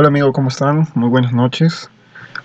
Hola 0.00 0.10
amigo, 0.10 0.32
¿cómo 0.32 0.46
están? 0.46 0.86
Muy 0.94 1.08
buenas 1.08 1.32
noches. 1.32 1.90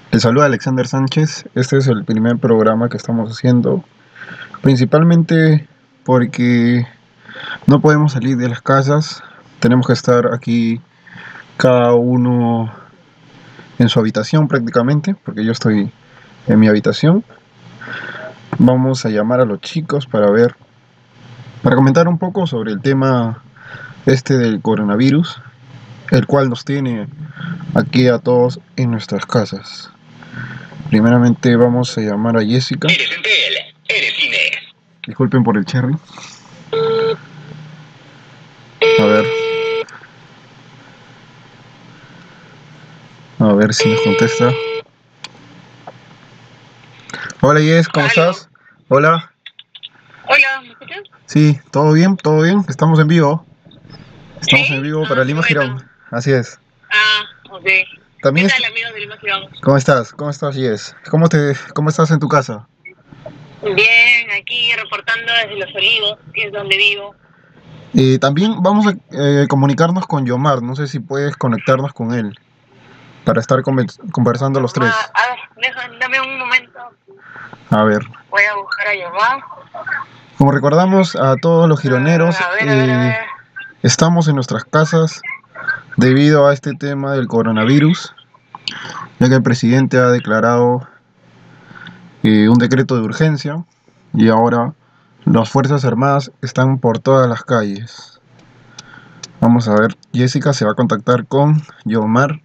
Les 0.09 0.23
saluda 0.23 0.45
Alexander 0.45 0.87
Sánchez. 0.87 1.45
Este 1.53 1.77
es 1.77 1.85
el 1.85 2.03
primer 2.03 2.39
programa 2.39 2.89
que 2.89 2.97
estamos 2.97 3.29
haciendo, 3.29 3.83
principalmente 4.63 5.67
porque 6.03 6.87
no 7.67 7.79
podemos 7.79 8.13
salir 8.13 8.37
de 8.37 8.49
las 8.49 8.63
casas. 8.63 9.21
Tenemos 9.59 9.85
que 9.85 9.93
estar 9.93 10.33
aquí 10.33 10.81
cada 11.57 11.93
uno 11.93 12.73
en 13.77 13.87
su 13.87 13.99
habitación 13.99 14.47
prácticamente, 14.47 15.13
porque 15.23 15.45
yo 15.45 15.51
estoy 15.51 15.91
en 16.47 16.59
mi 16.59 16.67
habitación. 16.67 17.23
Vamos 18.57 19.05
a 19.05 19.09
llamar 19.09 19.41
a 19.41 19.45
los 19.45 19.61
chicos 19.61 20.07
para 20.07 20.31
ver, 20.31 20.55
para 21.61 21.75
comentar 21.75 22.07
un 22.07 22.17
poco 22.17 22.47
sobre 22.47 22.71
el 22.71 22.81
tema 22.81 23.43
este 24.07 24.39
del 24.39 24.59
coronavirus, 24.59 25.39
el 26.13 26.27
cual 26.27 26.47
nos 26.49 26.63
tiene 26.63 27.07
aquí 27.73 28.07
a 28.07 28.19
todos 28.19 28.59
en 28.75 28.91
nuestras 28.91 29.25
casas. 29.25 29.89
Primeramente 30.89 31.55
vamos 31.55 31.97
a 31.97 32.01
llamar 32.01 32.37
a 32.37 32.45
Jessica. 32.45 32.87
Eres 32.87 33.09
Entel, 33.11 33.55
eres 33.87 34.23
Inés. 34.23 34.51
Disculpen 35.07 35.43
por 35.43 35.57
el 35.57 35.65
cherry. 35.65 35.95
A 38.99 39.05
ver. 39.05 39.25
A 43.39 43.53
ver 43.53 43.73
si 43.73 43.89
nos 43.89 44.01
contesta. 44.01 44.51
Hola 47.41 47.59
Jess, 47.59 47.89
¿cómo 47.89 48.05
Aló. 48.05 48.09
estás? 48.29 48.49
Hola. 48.87 49.31
Hola, 50.27 50.61
¿me 50.61 50.69
escuchas? 50.69 50.99
Sí, 51.25 51.59
todo 51.71 51.91
bien, 51.93 52.15
todo 52.17 52.41
bien. 52.43 52.63
Estamos 52.69 52.99
en 52.99 53.07
vivo. 53.07 53.45
Estamos 54.39 54.67
¿Sí? 54.67 54.73
en 54.75 54.83
vivo 54.83 55.03
Ah, 55.05 55.09
para 55.09 55.23
Lima 55.25 55.41
bueno. 55.41 55.47
Girón. 55.61 55.89
Así 56.13 56.31
es. 56.31 56.59
Ah, 56.91 57.23
ok. 57.51 57.65
También 58.21 58.47
¿Qué 58.47 58.53
tal, 58.53 58.65
amigos 58.71 58.93
de 58.93 58.99
Lima 58.99 59.17
Girón? 59.17 59.43
¿Cómo 59.61 59.77
estás? 59.77 60.13
¿Cómo 60.13 60.29
estás? 60.29 60.55
¿Cómo 61.09 61.27
te 61.27 61.55
cómo 61.73 61.89
estás 61.89 62.11
en 62.11 62.19
tu 62.19 62.29
casa? 62.29 62.67
Bien, 63.63 64.31
aquí 64.39 64.71
reportando 64.75 65.31
desde 65.33 65.55
Los 65.57 65.73
Olivos, 65.75 66.19
que 66.33 66.45
es 66.45 66.51
donde 66.53 66.77
vivo. 66.77 67.15
Eh, 67.95 68.17
también 68.19 68.61
vamos 68.61 68.85
a 68.87 68.91
eh, 69.11 69.47
comunicarnos 69.49 70.05
con 70.05 70.25
Yomar. 70.25 70.61
No 70.61 70.75
sé 70.75 70.87
si 70.87 70.99
puedes 70.99 71.35
conectarnos 71.35 71.93
con 71.93 72.13
él 72.13 72.37
para 73.25 73.39
estar 73.41 73.61
conversando 73.63 74.59
los 74.59 74.73
tres. 74.73 74.91
Ah, 74.93 75.11
a 75.13 75.29
ver, 75.29 75.39
deja- 75.67 75.89
dame 75.99 76.21
un 76.21 76.37
momento. 76.37 76.79
A 77.71 77.83
ver. 77.83 78.01
Voy 78.29 78.43
a 78.43 78.55
buscar 78.55 78.87
a 78.87 78.95
Yomar. 78.95 79.43
Como 80.37 80.51
recordamos 80.51 81.15
a 81.15 81.35
todos 81.37 81.67
los 81.67 81.79
gironeros, 81.81 82.35
Ah, 82.39 82.49
a 82.49 82.51
ver, 82.53 82.69
a 82.69 82.75
ver, 82.75 82.89
a 82.91 83.09
eh, 83.09 83.17
estamos 83.81 84.27
en 84.27 84.35
nuestras 84.35 84.63
casas 84.65 85.21
debido 85.97 86.47
a 86.47 86.53
este 86.53 86.73
tema 86.73 87.13
del 87.13 87.27
coronavirus, 87.27 88.15
ya 89.19 89.29
que 89.29 89.35
el 89.35 89.43
presidente 89.43 89.97
ha 89.97 90.07
declarado 90.07 90.87
eh, 92.23 92.49
un 92.49 92.57
decreto 92.57 92.95
de 92.95 93.01
urgencia 93.01 93.63
y 94.13 94.29
ahora 94.29 94.73
las 95.25 95.49
Fuerzas 95.49 95.85
Armadas 95.85 96.31
están 96.41 96.79
por 96.79 96.99
todas 96.99 97.29
las 97.29 97.43
calles. 97.43 98.19
Vamos 99.39 99.67
a 99.67 99.75
ver, 99.75 99.95
Jessica 100.13 100.53
se 100.53 100.65
va 100.65 100.71
a 100.71 100.75
contactar 100.75 101.27
con 101.27 101.61
Yomar 101.85 102.41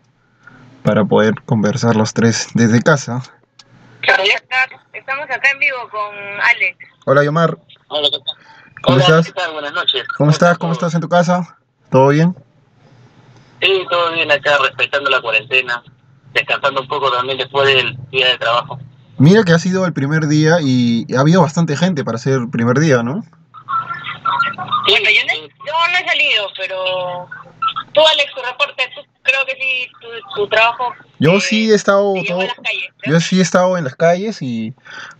para 0.82 1.04
poder 1.04 1.34
conversar 1.44 1.96
los 1.96 2.12
tres 2.12 2.48
desde 2.54 2.82
casa. 2.82 3.22
Claro, 4.00 4.22
ya 4.24 4.34
está. 4.34 4.56
Estamos 4.92 5.24
acá 5.24 5.50
en 5.52 5.58
vivo 5.58 5.76
con 5.90 6.14
Alex. 6.40 6.76
Hola 7.06 7.24
Yomar, 7.24 7.58
Hola, 7.88 8.08
¿qué 8.10 8.18
tal? 8.18 8.36
¿Cómo 8.82 8.96
Hola, 8.96 9.04
estás? 9.04 9.26
¿qué 9.26 9.32
tal? 9.32 9.52
Buenas 9.52 9.72
noches. 9.72 10.06
¿cómo 10.16 10.30
estás? 10.30 10.58
¿Cómo 10.58 10.72
estás 10.72 10.94
en 10.94 11.00
tu 11.00 11.08
casa? 11.08 11.56
¿Todo 11.90 12.08
bien? 12.08 12.34
Sí, 13.60 13.84
todo 13.90 14.12
bien 14.12 14.30
acá, 14.30 14.58
respetando 14.62 15.10
la 15.10 15.20
cuarentena, 15.20 15.82
descansando 16.32 16.80
un 16.82 16.88
poco 16.88 17.10
también 17.10 17.38
después 17.38 17.66
del 17.74 17.96
día 18.10 18.28
de 18.28 18.38
trabajo. 18.38 18.78
Mira 19.18 19.42
que 19.42 19.52
ha 19.52 19.58
sido 19.58 19.84
el 19.84 19.92
primer 19.92 20.28
día 20.28 20.58
y 20.60 21.04
ha 21.16 21.20
habido 21.20 21.42
bastante 21.42 21.76
gente 21.76 22.04
para 22.04 22.18
ser 22.18 22.34
el 22.34 22.50
primer 22.50 22.78
día, 22.78 23.02
¿no? 23.02 23.22
Sí, 24.86 24.92
Bueno, 24.92 25.08
yo 25.10 25.26
no, 25.26 25.34
yo 25.48 25.72
no 25.92 25.98
he 25.98 26.08
salido, 26.08 26.46
pero 26.56 27.28
tú, 27.92 28.00
Alex, 28.06 28.32
tu 28.34 28.42
reporte, 28.42 28.84
tú, 28.94 29.00
creo 29.22 29.44
que 29.46 29.52
sí, 29.60 29.88
tu, 30.00 30.08
tu 30.42 30.48
trabajo. 30.48 30.92
Yo 31.18 31.32
eh, 31.34 31.40
sí 31.40 31.70
he 31.70 31.74
estado 31.74 32.14
todo- 32.26 32.40
a 32.40 32.44
las 32.44 32.54
calles. 32.54 32.88
¿no? 33.06 33.12
yo 33.12 33.20
sí 33.20 33.38
he 33.38 33.42
estado 33.42 33.76
en 33.76 33.84
las 33.84 33.96
calles 33.96 34.40
y 34.40 34.72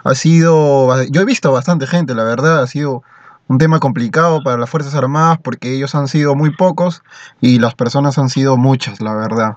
ha 0.05 0.15
sido, 0.15 1.05
yo 1.11 1.21
he 1.21 1.25
visto 1.25 1.51
bastante 1.53 1.87
gente, 1.87 2.15
la 2.15 2.25
verdad, 2.25 2.63
ha 2.63 2.67
sido 2.69 3.03
un 3.49 3.59
tema 3.59 3.81
complicado 3.81 4.43
para 4.43 4.59
las 4.59 4.71
Fuerzas 4.71 4.95
Armadas 4.95 5.39
porque 5.43 5.75
ellos 5.75 5.95
han 5.95 6.09
sido 6.09 6.35
muy 6.35 6.51
pocos 6.55 7.03
y 7.41 7.59
las 7.59 7.75
personas 7.75 8.19
han 8.19 8.29
sido 8.29 8.57
muchas, 8.57 9.01
la 9.01 9.15
verdad. 9.15 9.57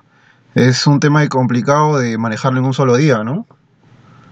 Es 0.54 0.86
un 0.86 1.00
tema 1.00 1.26
complicado 1.28 1.98
de 1.98 2.18
manejarlo 2.18 2.58
en 2.60 2.66
un 2.66 2.74
solo 2.74 2.96
día, 2.96 3.22
¿no? 3.24 3.46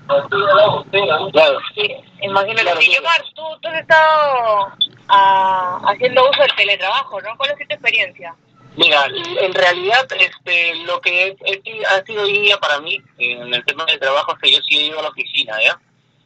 Claro. 0.06 1.58
Sí, 1.74 1.94
imagínate. 2.22 2.62
Claro, 2.62 2.80
y 2.80 2.84
sí. 2.84 2.94
Yomar, 2.96 3.22
tú, 3.34 3.42
tú 3.62 3.68
has 3.68 3.80
estado 3.80 4.72
ah, 5.08 5.80
haciendo 5.86 6.28
uso 6.28 6.40
del 6.42 6.54
teletrabajo, 6.56 7.20
¿no? 7.20 7.36
¿Cuál 7.36 7.50
sido 7.50 7.68
tu 7.68 7.74
experiencia? 7.74 8.34
Mira, 8.76 9.06
en 9.40 9.52
realidad, 9.52 10.06
este, 10.18 10.74
lo 10.84 11.00
que 11.00 11.36
es- 11.44 11.86
ha 11.90 12.04
sido 12.04 12.22
hoy 12.22 12.40
día 12.40 12.58
para 12.58 12.80
mí 12.80 13.00
en 13.18 13.52
el 13.52 13.64
tema 13.64 13.84
del 13.84 13.98
trabajo 13.98 14.32
es 14.32 14.38
que 14.40 14.52
yo 14.52 14.58
sí 14.68 14.78
he 14.78 14.86
ido 14.86 14.98
a 15.00 15.02
la 15.02 15.08
oficina, 15.08 15.54
¿ya? 15.62 15.78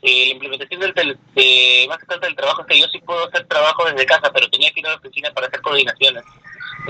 Eh, 0.06 0.26
la 0.26 0.32
implementación 0.34 0.81
del 0.81 0.92
tele- 0.92 1.16
de, 1.34 1.87
más 1.88 1.97
que 1.98 2.04
tanto 2.06 2.26
del 2.26 2.37
trabajo 2.37 2.60
es 2.60 2.66
que 2.66 2.78
yo 2.78 2.87
sí 2.92 2.98
puedo 3.00 3.26
hacer 3.26 3.47
trabajo 3.47 3.87
desde 3.87 4.04
casa, 4.04 4.31
pero 4.34 4.50
tenía 4.50 4.70
que 4.70 4.81
ir 4.81 4.87
a 4.87 4.91
la 4.91 4.97
oficina 4.97 5.32
para 5.32 5.47
hacer 5.47 5.62
coordinaciones. 5.62 6.22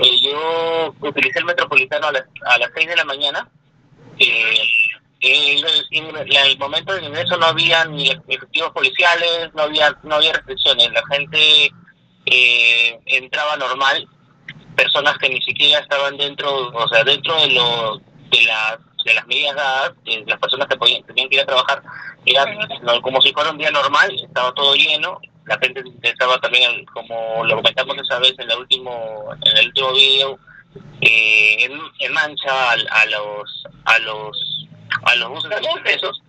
Eh, 0.03 0.21
yo 0.21 0.93
utilicé 0.99 1.39
el 1.39 1.45
metropolitano 1.45 2.07
a 2.07 2.11
las, 2.11 2.23
a 2.45 2.57
las 2.57 2.71
6 2.75 2.87
de 2.89 2.95
la 2.97 3.05
mañana. 3.05 3.49
Eh, 4.19 4.59
eh, 5.21 5.57
en 5.91 6.05
el, 6.13 6.15
en 6.29 6.45
el 6.45 6.57
momento 6.57 6.93
del 6.93 7.05
ingreso 7.05 7.37
no 7.37 7.45
había 7.45 7.85
ni 7.85 8.09
efectivos 8.27 8.71
policiales, 8.73 9.49
no 9.53 9.63
había 9.63 9.97
no 10.03 10.15
había 10.15 10.33
restricciones. 10.33 10.91
La 10.91 11.03
gente 11.09 11.71
eh, 12.25 12.99
entraba 13.05 13.55
normal, 13.55 14.07
personas 14.75 15.17
que 15.19 15.29
ni 15.29 15.41
siquiera 15.41 15.79
estaban 15.79 16.17
dentro, 16.17 16.67
o 16.67 16.87
sea, 16.89 17.03
dentro 17.05 17.33
de 17.39 17.47
lo 17.51 17.97
de 18.29 18.43
las 18.43 18.77
de 19.05 19.13
las 19.13 19.27
medidas 19.27 19.55
dadas, 19.55 19.93
eh, 20.05 20.23
las 20.27 20.39
personas 20.39 20.67
que 20.67 20.75
podían, 20.77 21.03
tenían 21.03 21.29
que 21.29 21.35
ir 21.35 21.41
a 21.41 21.45
trabajar, 21.45 21.81
era 22.25 22.45
no, 22.81 23.01
como 23.01 23.21
si 23.21 23.31
fuera 23.31 23.51
un 23.51 23.57
día 23.57 23.71
normal, 23.71 24.11
estaba 24.21 24.51
todo 24.53 24.75
lleno, 24.75 25.19
la 25.45 25.57
gente 25.59 25.83
estaba 26.01 26.39
también, 26.41 26.83
como 26.85 27.43
lo 27.45 27.55
comentamos 27.57 27.97
esa 27.99 28.19
vez 28.19 28.33
en 28.39 28.49
el 28.49 28.57
último, 28.57 29.25
en 29.45 29.57
el 29.57 29.67
último 29.67 29.93
video, 29.93 30.39
eh, 31.01 31.57
en, 31.65 31.79
en 31.99 32.13
mancha 32.13 32.71
al- 32.71 32.87
a, 32.89 33.05
los 33.05 33.63
a 33.85 33.99
los 33.99 34.67
a 35.03 35.15
los 35.15 35.29
buses 35.29 35.51
expresos. 35.51 36.21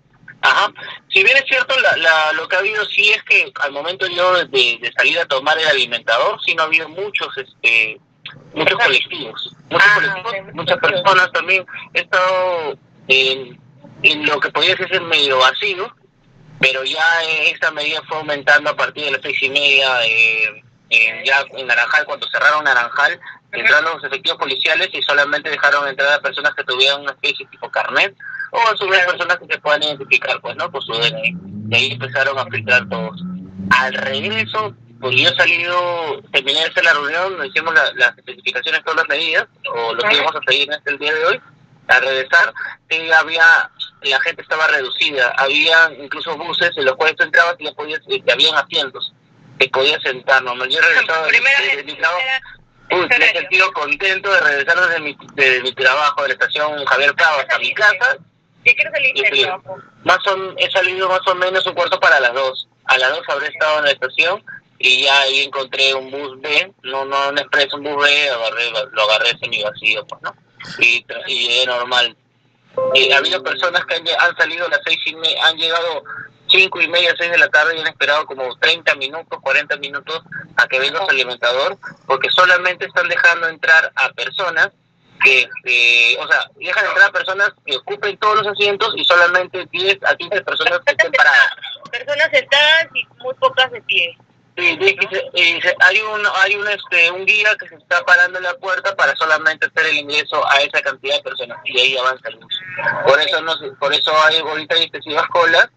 Ajá. 0.42 0.70
Si 1.08 1.24
bien 1.24 1.36
es 1.38 1.44
cierto, 1.48 1.74
la, 1.80 1.96
la, 1.96 2.32
lo 2.34 2.46
que 2.46 2.56
ha 2.56 2.58
habido 2.58 2.84
sí 2.84 3.08
es 3.10 3.22
que 3.24 3.50
al 3.62 3.72
momento 3.72 4.06
yo 4.06 4.34
de, 4.34 4.44
de 4.46 4.92
salir 4.96 5.18
a 5.18 5.24
tomar 5.26 5.58
el 5.58 5.66
alimentador, 5.66 6.38
sí 6.44 6.54
no 6.54 6.62
ha 6.62 6.66
habido 6.66 6.88
muchos 6.90 7.28
este 7.38 7.98
muchos 8.54 8.78
colectivos, 8.78 9.56
muchos 9.70 9.88
Ah, 9.88 9.94
colectivos, 9.94 10.32
ok, 10.32 10.54
muchas 10.54 10.78
personas 10.78 11.32
también. 11.32 11.66
He 11.94 12.00
estado 12.00 12.78
en, 13.08 13.60
en 14.02 14.26
lo 14.26 14.40
que 14.40 14.50
podría 14.50 14.76
ser 14.76 15.00
medio 15.02 15.38
vacío, 15.38 15.94
pero 16.60 16.84
ya 16.84 17.04
esta 17.44 17.70
medida 17.70 18.00
fue 18.08 18.18
aumentando 18.18 18.70
a 18.70 18.76
partir 18.76 19.04
de 19.04 19.12
las 19.12 19.20
seis 19.22 19.42
y 19.42 19.50
media, 19.50 20.04
eh, 20.06 20.62
eh, 20.90 21.22
ya 21.24 21.44
en 21.56 21.66
Naranjal, 21.66 22.06
cuando 22.06 22.26
cerraron 22.28 22.64
Naranjal, 22.64 23.20
entraron 23.52 23.94
los 23.94 24.04
efectivos 24.04 24.38
policiales 24.38 24.88
y 24.92 25.02
solamente 25.02 25.50
dejaron 25.50 25.88
entrar 25.88 26.12
a 26.12 26.20
personas 26.20 26.54
que 26.54 26.64
tuvieran 26.64 27.02
una 27.02 27.12
especie 27.12 27.46
tipo 27.46 27.70
carnet, 27.70 28.14
o 28.52 28.58
a 28.58 28.76
su 28.76 28.88
vez 28.88 29.04
personas 29.06 29.38
que 29.38 29.46
se 29.54 29.60
puedan 29.60 29.82
identificar, 29.82 30.40
pues, 30.40 30.56
¿no? 30.56 30.70
Por 30.70 30.82
su 30.82 30.92
DNI. 30.92 31.36
Y 31.70 31.74
ahí 31.74 31.92
empezaron 31.92 32.38
a 32.38 32.46
filtrar 32.46 32.88
todos. 32.88 33.20
Al 33.70 33.94
regreso, 33.94 34.74
pues 35.00 35.14
yo 35.16 35.28
he 35.28 35.34
salido, 35.36 36.22
terminé 36.32 36.60
de 36.60 36.66
hacer 36.66 36.84
la 36.84 36.92
reunión, 36.94 37.44
hicimos 37.46 37.74
la- 37.74 37.92
las 37.94 38.16
especificaciones, 38.18 38.82
todas 38.82 38.96
las 38.98 39.08
medidas, 39.08 39.46
o 39.74 39.94
lo 39.94 40.02
que 40.02 40.14
íbamos 40.16 40.34
a 40.36 40.40
seguir 40.50 40.68
en 40.68 40.74
este 40.78 40.90
el 40.90 40.98
día 40.98 41.12
de 41.14 41.24
hoy. 41.26 41.40
Al 41.88 42.02
regresar, 42.02 42.52
sí 42.90 43.10
había, 43.12 43.70
la 44.02 44.20
gente 44.20 44.42
estaba 44.42 44.66
reducida, 44.66 45.32
había 45.38 45.90
incluso 46.00 46.36
buses 46.36 46.70
en 46.76 46.84
los 46.84 46.96
cuales 46.96 47.16
tú 47.16 47.22
entrabas 47.24 47.54
y 47.58 47.64
ya 47.66 47.72
podías, 47.72 48.00
y 48.08 48.20
que 48.22 48.32
habían 48.32 48.54
asientos, 48.56 49.12
te 49.58 49.68
podías 49.68 50.02
sentar, 50.02 50.42
¿no? 50.42 50.54
Yo 50.66 50.80
de- 50.80 51.84
mi 51.84 51.94
trabajo. 51.94 52.20
Uy, 52.90 53.06
me 53.08 53.16
he 53.16 53.32
sentido 53.32 53.72
contento 53.72 54.32
de 54.32 54.40
regresar 54.40 54.80
desde 54.80 55.00
mi, 55.00 55.16
de 55.34 55.60
mi 55.60 55.72
trabajo 55.74 56.22
de 56.22 56.28
la 56.28 56.34
estación 56.34 56.84
Javier 56.86 57.14
Prado 57.14 57.40
hasta 57.40 57.58
mi 57.58 57.74
casa. 57.74 58.16
¿De 58.64 58.74
qué 58.74 58.82
hora 58.82 58.90
saliste 58.92 59.22
del 59.22 59.34
Sí. 59.34 59.42
trabajo? 59.42 59.78
Más 60.04 60.18
o, 60.28 60.54
he 60.56 60.70
salido 60.70 61.08
más 61.08 61.26
o 61.26 61.34
menos 61.34 61.66
un 61.66 61.74
cuarto 61.74 61.98
para 62.00 62.20
las 62.20 62.32
dos. 62.34 62.68
A 62.84 62.96
las 62.98 63.10
dos 63.10 63.22
habré 63.28 63.48
estado 63.48 63.78
en 63.78 63.84
la 63.86 63.90
estación 63.90 64.44
y 64.86 65.02
ya 65.02 65.20
ahí 65.20 65.42
encontré 65.42 65.94
un 65.94 66.10
bus 66.10 66.40
B, 66.40 66.72
no 66.84 67.04
no 67.04 67.28
un 67.28 67.38
expreso, 67.38 67.76
un 67.76 67.82
bus 67.82 68.04
B, 68.04 68.30
agarré, 68.30 68.70
lo 68.92 69.02
agarré 69.02 69.36
semi 69.38 69.62
vacío, 69.62 70.06
pues, 70.06 70.22
¿no? 70.22 70.34
Y, 70.78 71.04
y 71.26 71.48
llegué 71.48 71.66
normal. 71.66 72.16
Eh, 72.94 73.12
ha 73.12 73.18
habido 73.18 73.42
personas 73.42 73.84
que 73.86 73.94
han 73.96 74.36
salido 74.36 74.66
a 74.66 74.70
las 74.70 74.80
seis 74.84 74.98
y 75.06 75.14
me, 75.16 75.40
han 75.40 75.56
llegado 75.56 76.04
cinco 76.48 76.80
y 76.80 76.88
media, 76.88 77.14
seis 77.18 77.30
de 77.30 77.38
la 77.38 77.48
tarde 77.48 77.76
y 77.76 77.80
han 77.80 77.86
esperado 77.86 78.26
como 78.26 78.56
30 78.58 78.94
minutos, 78.96 79.40
40 79.40 79.76
minutos 79.78 80.22
a 80.56 80.68
que 80.68 80.78
venga 80.78 81.04
su 81.04 81.10
alimentador, 81.10 81.78
porque 82.06 82.30
solamente 82.30 82.86
están 82.86 83.08
dejando 83.08 83.48
entrar 83.48 83.92
a 83.96 84.10
personas 84.10 84.70
que, 85.22 85.42
este, 85.42 86.18
o 86.20 86.28
sea, 86.28 86.48
dejan 86.56 86.86
entrar 86.86 87.08
a 87.08 87.12
personas 87.12 87.50
que 87.64 87.76
ocupen 87.76 88.16
todos 88.18 88.36
los 88.36 88.46
asientos 88.46 88.92
y 88.96 89.04
solamente 89.04 89.66
10 89.72 90.04
a 90.04 90.14
15 90.14 90.42
personas 90.42 90.80
que 90.84 90.92
estén 90.92 91.12
paradas. 91.12 91.50
Personas 91.90 92.30
sentadas 92.30 92.88
y 92.94 93.06
muy 93.22 93.34
pocas 93.34 93.72
de 93.72 93.80
pie. 93.82 94.16
Sí, 94.56 94.78
hay 95.80 96.00
un 96.00 96.20
hay 96.42 96.54
un 96.56 96.66
este 96.68 97.10
un 97.10 97.26
guía 97.26 97.50
que 97.60 97.68
se 97.68 97.74
está 97.74 98.02
parando 98.04 98.38
en 98.38 98.44
la 98.44 98.54
puerta 98.54 98.96
para 98.96 99.14
solamente 99.16 99.66
hacer 99.66 99.86
el 99.90 99.98
ingreso 99.98 100.40
a 100.50 100.60
esa 100.62 100.80
cantidad 100.80 101.16
de 101.16 101.22
personas 101.22 101.58
y 101.64 101.78
ahí 101.78 101.96
avanza 101.98 102.28
el 102.30 102.36
bus. 102.36 102.58
Por 103.06 103.20
eso 103.20 103.40
no 103.42 103.54
se- 103.58 103.70
por 103.72 103.92
eso 103.92 104.10
hay 104.24 104.38
ahorita 104.38 104.74
hay 104.76 104.84
excesivas 104.84 105.26
colas 105.28 105.68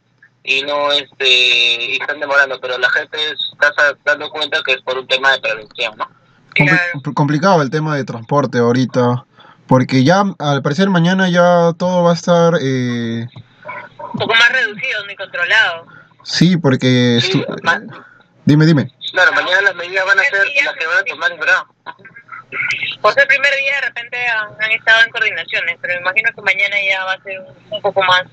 y 0.44 0.62
no 0.64 0.92
este 0.94 1.28
y 1.28 1.98
están 2.00 2.22
demorando, 2.22 2.58
pero 2.62 2.78
la 2.78 2.90
gente 2.92 3.18
está 3.32 3.74
dando 4.06 4.30
cuenta 4.30 4.62
que 4.66 4.74
es 4.74 4.82
por 4.82 4.98
un 4.98 5.08
tema 5.08 5.34
de 5.34 5.40
prevención, 5.42 5.98
¿no? 5.98 6.10
Compli- 6.56 7.14
complicado 7.14 7.62
el 7.62 7.70
tema 7.70 7.96
de 7.98 8.06
transporte 8.06 8.60
ahorita, 8.60 9.26
porque 9.68 10.06
ya 10.06 10.24
al 10.40 10.62
parecer 10.62 10.90
mañana 10.90 11.30
ya 11.30 11.74
todo 11.78 12.04
va 12.04 12.12
a 12.12 12.16
estar, 12.16 12.54
eh, 12.62 13.28
Un 14.14 14.20
poco 14.20 14.34
más 14.36 14.50
reducido, 14.54 15.06
ni 15.06 15.16
controlado. 15.18 15.86
sí, 16.24 16.56
porque... 16.58 17.20
Sí, 17.22 17.44
dime, 18.50 18.66
dime. 18.66 18.92
Claro, 19.12 19.32
mañana 19.34 19.62
las 19.62 19.76
medidas 19.76 20.06
van 20.06 20.20
a 20.20 20.24
ser 20.24 20.48
las 20.66 20.76
que 20.76 20.88
van 20.88 20.98
a 20.98 21.04
tomar, 21.04 21.38
¿verdad? 21.40 21.64
Por 23.02 23.14
ser 23.14 23.24
el 23.24 23.28
primer 23.28 23.56
día, 23.56 23.76
de 23.76 23.82
repente 23.88 24.28
han, 24.28 24.50
han 24.62 24.72
estado 24.72 25.04
en 25.04 25.12
coordinaciones, 25.12 25.78
pero 25.82 25.94
me 25.96 26.02
imagino 26.02 26.30
que 26.36 26.42
mañana 26.42 26.76
ya 26.88 27.06
va 27.06 27.14
a 27.14 27.24
ser 27.24 27.40
un, 27.40 27.56
un 27.74 27.82
poco 27.82 28.02
más. 28.04 28.24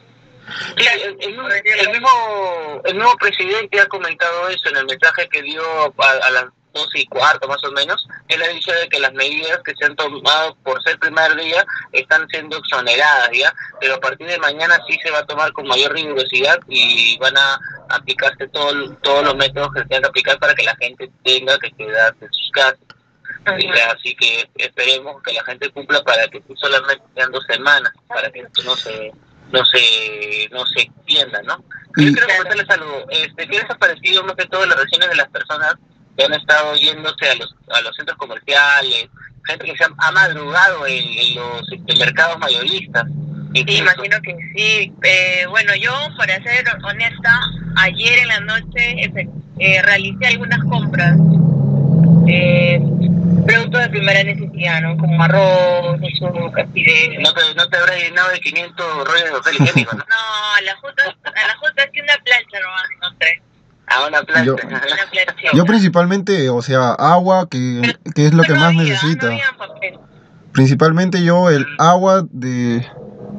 Sí, 0.76 0.86
el, 0.86 1.16
el 1.20 1.28
mismo- 1.32 1.48
el 1.48 1.88
mismo 1.90 2.82
el 2.84 2.94
mismo 2.94 3.16
presidente 3.16 3.80
ha 3.80 3.86
comentado 3.88 4.48
eso 4.48 4.68
en 4.70 4.76
el 4.76 4.86
mensaje 4.86 5.28
que 5.28 5.42
dio 5.42 5.62
a, 5.98 6.10
a 6.22 6.30
las 6.30 6.44
12 6.72 6.98
y 7.00 7.06
cuarto 7.06 7.48
más 7.48 7.62
o 7.64 7.72
menos. 7.72 8.06
Él 8.28 8.42
ha 8.42 8.48
dicho 8.48 8.70
de 8.72 8.88
que 8.88 9.00
las 9.00 9.12
medidas 9.14 9.58
que 9.64 9.74
se 9.76 9.86
han 9.86 9.96
tomado 9.96 10.54
por 10.62 10.80
ser 10.84 10.98
primer 10.98 11.34
día 11.36 11.64
están 11.92 12.28
siendo 12.28 12.58
exoneradas 12.58 13.30
ya, 13.32 13.52
pero 13.80 13.94
a 13.94 14.00
partir 14.00 14.26
de 14.28 14.38
mañana 14.38 14.78
sí 14.88 14.96
se 15.02 15.10
va 15.10 15.18
a 15.20 15.26
tomar 15.26 15.52
con 15.52 15.66
mayor 15.66 15.92
rigurosidad 15.94 16.58
y 16.68 17.16
van 17.18 17.36
a 17.36 17.58
aplicarse 17.88 18.49
todo, 18.49 18.93
todos 19.03 19.25
los 19.25 19.37
métodos 19.37 19.73
que 19.73 19.81
se 19.81 19.87
tengan 19.87 20.03
que 20.03 20.09
aplicar 20.09 20.38
para 20.38 20.55
que 20.55 20.65
la 20.65 20.77
gente 20.77 21.11
tenga 21.25 21.59
que 21.59 21.71
quedarse 21.73 22.25
en 22.25 22.33
sus 22.33 22.50
casas. 22.50 22.79
Así 23.94 24.15
que 24.17 24.49
esperemos 24.56 25.23
que 25.23 25.33
la 25.33 25.44
gente 25.44 25.71
cumpla 25.71 26.03
para 26.03 26.27
que 26.29 26.43
solamente 26.56 27.05
sean 27.15 27.31
dos 27.31 27.44
semanas, 27.47 27.93
para 28.09 28.31
que 28.31 28.41
esto 28.41 28.62
no 28.65 28.77
se 28.77 29.12
no 29.53 29.65
se 29.65 30.49
no 30.50 30.67
se 30.67 30.83
extienda, 30.83 31.41
¿no? 31.43 31.65
Yo 31.97 32.12
quiero 32.12 32.27
comentarles 32.27 32.71
algo. 32.71 33.06
Este, 33.11 33.47
¿Qué 33.47 33.59
les 33.59 33.71
ha 33.71 33.79
parecido 33.79 34.25
más 34.25 34.35
que 34.35 34.47
todo 34.47 34.67
las 34.67 34.77
reacciones 34.77 35.09
de 35.11 35.17
las 35.17 35.29
personas 35.29 35.77
que 36.17 36.25
han 36.25 36.35
estado 36.35 36.75
yéndose 36.75 37.31
a 37.31 37.35
los 37.37 37.55
a 37.71 37.81
los 37.83 37.94
centros 37.94 38.19
comerciales, 38.19 39.09
gente 39.47 39.67
que 39.67 39.77
se 39.77 39.85
ha, 39.85 39.91
ha 39.97 40.11
madrugado 40.11 40.87
en, 40.87 41.05
en 41.05 41.35
los 41.37 41.71
en 41.71 41.99
mercados 41.99 42.38
mayoristas? 42.38 43.05
Sí, 43.56 43.73
incluso? 43.79 43.82
imagino 43.82 44.17
que 44.23 44.37
sí. 44.55 44.93
Eh, 45.03 45.47
bueno, 45.49 45.73
yo, 45.76 45.93
para 46.17 46.43
ser 46.43 46.64
honesta, 46.85 47.41
ayer 47.76 48.19
en 48.20 48.29
la 48.29 48.41
noche 48.41 49.11
eh, 49.58 49.82
realicé 49.82 50.26
algunas 50.26 50.58
compras. 50.64 51.17
Eh, 52.29 52.81
productos 53.47 53.81
de 53.82 53.88
primera 53.91 54.23
necesidad, 54.25 54.81
¿no? 54.82 54.97
Como 54.97 55.23
arroz, 55.23 55.99
azúcar, 56.03 56.67
fideos. 56.73 57.23
No 57.23 57.32
te, 57.32 57.55
no 57.55 57.69
te 57.69 57.76
habrás 57.76 57.97
llenado 58.03 58.29
de 58.31 58.41
500 58.41 59.05
rollos 59.06 59.25
de 59.25 59.31
papel 59.31 59.55
higiénico, 59.61 59.97
¿no? 59.97 60.05
No, 60.09 60.56
a 60.59 60.61
la 60.62 60.76
justa, 60.76 61.02
a 61.05 61.47
la 61.47 61.56
justa 61.59 61.82
sí 61.93 62.00
una 62.00 62.14
plancha 62.25 62.61
nomás 62.61 62.82
encontré. 62.97 63.43
A 63.88 64.06
una 64.09 64.23
planta. 64.25 64.44
Yo- 64.44 64.55
Una 64.56 64.81
plancha. 64.81 65.35
Yo 65.55 65.64
principalmente, 65.64 66.49
o 66.50 66.61
sea, 66.61 66.91
agua, 66.94 67.49
que, 67.49 67.94
que 68.17 68.26
es 68.26 68.35
lo 68.35 68.43
que 68.43 68.52
No 68.55 68.59
más 68.61 68.69
había, 68.70 68.82
necesita. 68.82 69.31
No. 69.31 69.38
Principalmente 70.52 71.23
yo 71.23 71.50
el 71.50 71.64
agua 71.79 72.25
de 72.31 72.85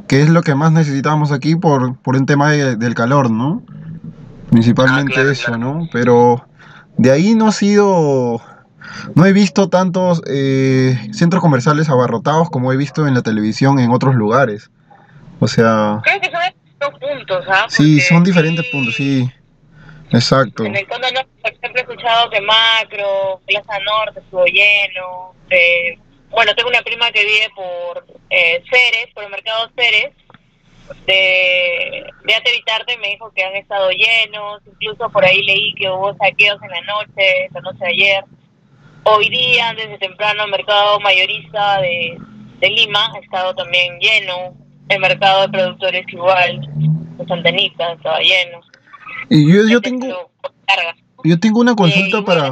que 0.07 0.21
es 0.21 0.30
lo 0.30 0.42
que 0.42 0.56
más 0.56 0.71
necesitamos 0.71 1.31
aquí 1.31 1.56
por, 1.56 1.98
por 2.00 2.15
un 2.15 2.25
tema 2.25 2.51
de- 2.51 2.75
del 2.75 2.95
calor, 2.95 3.30
¿no? 3.31 3.62
Principalmente 4.51 5.12
Ah, 5.12 5.15
claro, 5.15 5.30
eso, 5.31 5.45
claro. 5.48 5.57
¿no? 5.59 5.89
Pero 5.92 6.45
de 6.98 7.12
ahí 7.12 7.36
no 7.36 7.48
ha 7.48 7.51
sido, 7.51 8.42
no 9.15 9.25
he 9.25 9.33
visto 9.33 9.69
tantos 9.69 10.21
eh, 10.27 10.98
centros 11.12 11.42
comerciales 11.42 11.89
abarrotados 11.89 12.50
como 12.50 12.71
he 12.71 12.77
visto 12.77 13.07
en 13.07 13.13
la 13.13 13.21
televisión 13.21 13.80
en 13.80 13.92
otros 13.92 14.15
lugares. 14.15 14.71
O 15.39 15.48
sea, 15.48 16.00
Creo 16.04 16.21
que 16.21 16.31
son 16.31 16.42
estos 16.42 17.00
puntos, 17.00 17.45
¿ah? 17.50 17.65
sí, 17.69 17.98
Porque 17.98 18.07
son 18.13 18.24
diferentes 18.24 18.65
sí, 18.65 18.71
puntos, 18.71 18.95
sí. 18.95 19.30
Exacto. 20.12 20.63
En 20.63 20.75
el 20.75 20.88
Condo 20.88 21.07
Norte, 21.13 21.30
por 21.42 21.51
ejemplo, 21.51 21.80
he 21.80 21.81
escuchado 21.81 22.30
que 22.30 22.39
Macro, 22.39 23.42
Plaza 23.45 23.74
Norte 23.83 24.21
estuvo 24.21 24.45
lleno. 24.45 25.33
eh, 25.50 26.00
bueno, 26.29 26.53
tengo 26.56 26.69
una 26.69 26.81
prima 26.81 27.12
que 27.12 27.24
vive 27.24 27.50
por 27.56 28.06
eh, 28.29 28.63
Ceres, 28.69 29.13
por 29.13 29.24
el 29.24 29.29
mercado 29.29 29.69
Ceres, 29.75 30.13
de, 31.06 32.06
de 32.24 32.35
Ate 32.35 32.51
Vitarte, 32.51 32.94
y 32.94 32.97
me 32.97 33.09
dijo 33.09 33.31
que 33.35 33.44
han 33.44 33.56
estado 33.56 33.89
llenos. 33.91 34.62
Incluso 34.68 35.09
por 35.09 35.24
ahí 35.25 35.44
leí 35.44 35.74
que 35.75 35.89
hubo 35.89 36.15
saqueos 36.18 36.62
en 36.62 36.69
la 36.69 36.81
noche, 36.81 37.50
la 37.53 37.62
noche 37.62 37.79
de 37.79 37.88
ayer. 37.88 38.24
Hoy 39.03 39.29
día, 39.29 39.74
desde 39.75 39.97
temprano, 40.00 40.44
el 40.44 40.51
mercado 40.51 41.00
mayorista 41.00 41.81
de, 41.81 42.18
de 42.59 42.69
Lima 42.69 43.12
ha 43.13 43.19
estado 43.19 43.56
también 43.56 43.97
lleno. 44.00 44.53
El 44.89 45.00
mercado 45.00 45.41
de 45.41 45.50
productores 45.50 46.06
igual, 46.09 46.62
de 47.18 47.25
Santa 47.25 47.50
Anita, 47.50 47.94
estaba 47.94 48.19
lleno. 48.19 48.62
Y 49.29 49.53
yo, 49.53 49.68
yo 49.68 49.81
tengo, 49.81 50.31
carga. 50.65 50.95
yo 51.24 51.39
tengo 51.39 51.59
una 51.59 51.75
consulta 51.75 52.19
Eh, 52.19 52.24
para... 52.24 52.51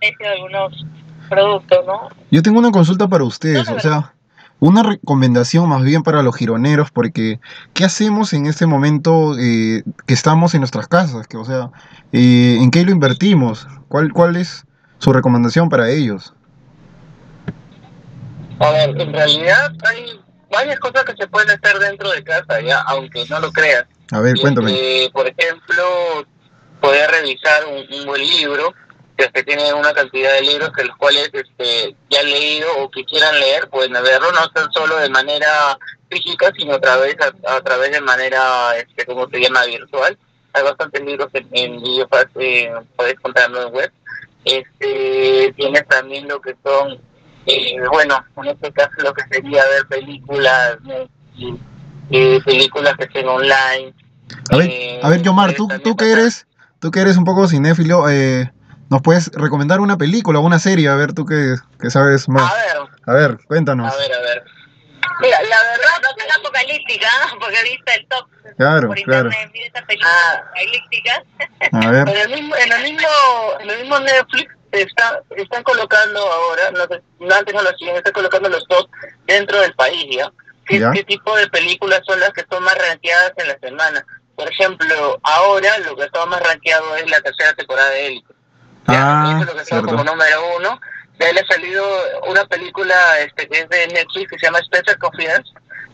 de 0.00 0.28
algunos 0.28 0.84
productos, 1.28 1.86
¿no? 1.86 2.08
Yo 2.30 2.42
tengo 2.42 2.58
una 2.58 2.70
consulta 2.70 3.08
para 3.08 3.24
ustedes, 3.24 3.68
No, 3.68 3.76
o 3.76 3.80
sea, 3.80 4.14
una 4.60 4.82
recomendación 4.82 5.68
más 5.68 5.82
bien 5.82 6.02
para 6.02 6.22
los 6.22 6.36
gironeros, 6.36 6.90
porque 6.90 7.40
¿qué 7.74 7.84
hacemos 7.84 8.32
en 8.32 8.46
este 8.46 8.66
momento 8.66 9.36
eh, 9.38 9.82
que 10.06 10.14
estamos 10.14 10.54
en 10.54 10.60
nuestras 10.60 10.88
casas? 10.88 11.26
Que, 11.26 11.36
o 11.36 11.44
sea, 11.44 11.70
eh, 12.12 12.58
¿en 12.60 12.70
qué 12.70 12.84
lo 12.84 12.90
invertimos? 12.90 13.66
¿Cuál, 13.88 14.12
¿Cuál 14.12 14.36
es 14.36 14.64
su 14.98 15.12
recomendación 15.12 15.68
para 15.68 15.90
ellos? 15.90 16.32
A 18.60 18.70
ver, 18.70 19.00
en 19.00 19.12
realidad 19.12 19.72
hay 19.88 20.20
varias 20.50 20.78
cosas 20.78 21.04
que 21.04 21.14
se 21.16 21.26
pueden 21.26 21.50
hacer 21.50 21.78
dentro 21.78 22.10
de 22.10 22.22
casa, 22.22 22.60
ya, 22.60 22.80
aunque 22.82 23.26
no 23.28 23.40
lo 23.40 23.52
creas. 23.52 23.84
A 24.12 24.20
ver, 24.20 24.38
cuéntame. 24.40 24.70
Este, 24.72 25.10
por 25.12 25.26
ejemplo, 25.26 25.84
poder 26.80 27.10
revisar 27.10 27.64
un, 27.66 27.98
un 27.98 28.06
buen 28.06 28.22
libro, 28.22 28.72
que 29.16 29.24
este 29.24 29.44
tiene 29.44 29.72
una 29.72 29.92
cantidad 29.92 30.32
de 30.34 30.42
libros 30.42 30.70
que 30.76 30.84
los 30.84 30.96
cuales 30.96 31.30
este, 31.32 31.94
ya 32.10 32.20
han 32.20 32.30
leído 32.30 32.66
o 32.78 32.90
que 32.90 33.04
quieran 33.04 33.38
leer, 33.38 33.68
pueden 33.68 33.92
verlo, 33.92 34.32
no 34.32 34.48
tan 34.50 34.70
solo 34.72 34.96
de 34.96 35.08
manera 35.08 35.78
física, 36.10 36.50
sino 36.56 36.74
a 36.74 36.80
través 36.80 37.16
a, 37.20 37.56
a 37.56 37.60
través 37.60 37.92
de 37.92 38.00
manera, 38.00 38.76
este, 38.76 39.06
¿cómo 39.06 39.28
se 39.28 39.38
llama?, 39.40 39.64
virtual. 39.66 40.18
Hay 40.52 40.62
bastantes 40.62 41.02
libros 41.04 41.28
en, 41.32 41.48
en 41.52 41.82
videopaz, 41.82 42.26
eh, 42.36 42.72
puedes 42.96 43.14
encontrarlo 43.14 43.66
en 43.66 43.72
web. 43.74 43.92
Este, 44.44 45.52
tienes 45.56 45.86
también 45.88 46.28
lo 46.28 46.40
que 46.40 46.54
son, 46.64 46.98
eh, 47.46 47.76
bueno, 47.90 48.24
en 48.38 48.44
este 48.46 48.72
caso 48.72 48.90
lo 48.98 49.12
que 49.14 49.22
sería 49.30 49.64
ver 49.64 49.86
películas, 49.88 50.76
Netflix, 50.82 51.60
eh, 52.10 52.40
películas 52.44 52.94
que 52.96 53.04
estén 53.04 53.26
online, 53.28 53.94
A 54.50 54.56
ver, 54.56 54.68
eh, 54.70 55.00
a 55.02 55.08
ver, 55.08 55.22
Yomar, 55.22 55.54
tú, 55.54 55.66
también 55.66 55.82
tú 55.82 55.96
que 55.96 56.04
pasar- 56.04 56.18
eres, 56.20 56.46
tú 56.78 56.90
que 56.90 57.00
eres 57.00 57.16
un 57.16 57.24
poco 57.24 57.48
cinéfilo, 57.48 58.08
eh, 58.10 58.52
¿nos 58.94 59.02
puedes 59.02 59.28
recomendar 59.34 59.80
una 59.80 59.96
película 59.96 60.38
o 60.38 60.42
una 60.42 60.60
serie? 60.60 60.88
A 60.88 60.94
ver, 60.94 61.12
tú 61.14 61.26
que, 61.26 61.56
que 61.80 61.90
sabes 61.90 62.28
más. 62.28 62.48
A 62.48 62.54
ver, 62.54 62.76
A 63.06 63.12
ver, 63.12 63.38
cuéntanos. 63.48 63.92
a 63.92 63.96
ver, 63.98 64.12
a 64.14 64.20
ver. 64.20 64.44
Mira, 65.18 65.42
la 65.42 65.62
verdad, 65.62 66.14
No 66.16 66.24
es 66.24 66.36
apocalíptica, 66.36 67.08
porque 67.40 67.62
viste 67.64 67.94
el 67.98 68.06
top 68.06 68.28
Claro, 68.56 68.86
por 68.88 68.96
claro. 69.02 69.28
internet, 69.30 69.50
mira 69.52 69.66
esta 69.66 69.84
película 69.84 70.12
Ah. 70.14 70.42
apocalíptica. 70.46 71.22
A 71.72 71.90
ver, 71.90 72.08
en 72.14 72.16
el 72.16 72.28
mismo, 72.30 72.54
en 72.56 72.72
el 72.72 72.82
mismo, 72.84 73.08
en 73.60 73.70
el 73.70 73.78
mismo 73.80 73.98
Netflix 73.98 74.52
está, 74.70 75.20
están 75.36 75.62
colocando 75.64 76.20
ahora, 76.20 76.70
no 76.70 76.84
sé, 76.86 77.02
no, 77.18 77.34
antes 77.34 77.52
no 77.54 77.62
lo 77.62 77.70
hacían, 77.70 77.96
están 77.96 78.12
colocando 78.12 78.48
los 78.48 78.64
top 78.68 78.88
dentro 79.26 79.60
del 79.60 79.74
país, 79.74 80.06
¿ya? 80.16 80.30
¿Qué, 80.66 80.78
Ya. 80.78 80.92
qué 80.92 81.02
tipo 81.02 81.36
de 81.36 81.48
películas 81.48 82.00
son 82.06 82.20
las 82.20 82.30
que 82.30 82.44
son 82.48 82.62
más 82.62 82.78
rankeadas 82.78 83.32
en 83.38 83.48
la 83.48 83.58
semana? 83.58 84.06
Por 84.36 84.48
ejemplo, 84.50 85.18
ahora 85.24 85.78
lo 85.78 85.96
que 85.96 86.04
está 86.04 86.24
más 86.26 86.40
rankeado 86.42 86.94
es 86.96 87.10
la 87.10 87.20
tercera 87.20 87.52
temporada 87.54 87.90
de 87.90 88.06
Élite. 88.06 88.34
Ya, 88.88 89.22
Ah, 89.22 89.38
eso 89.42 89.54
lo 89.54 89.64
que 89.64 89.86
como 89.86 90.04
número 90.04 90.56
uno. 90.58 90.80
De 91.18 91.32
le 91.32 91.40
ha 91.40 91.46
salido 91.46 91.84
una 92.28 92.44
película 92.46 92.94
este, 93.20 93.46
que 93.48 93.60
es 93.60 93.68
de 93.68 93.86
Netflix 93.86 94.30
que 94.30 94.38
se 94.38 94.46
llama 94.46 94.58
Special 94.64 94.98
Confidence, 94.98 95.48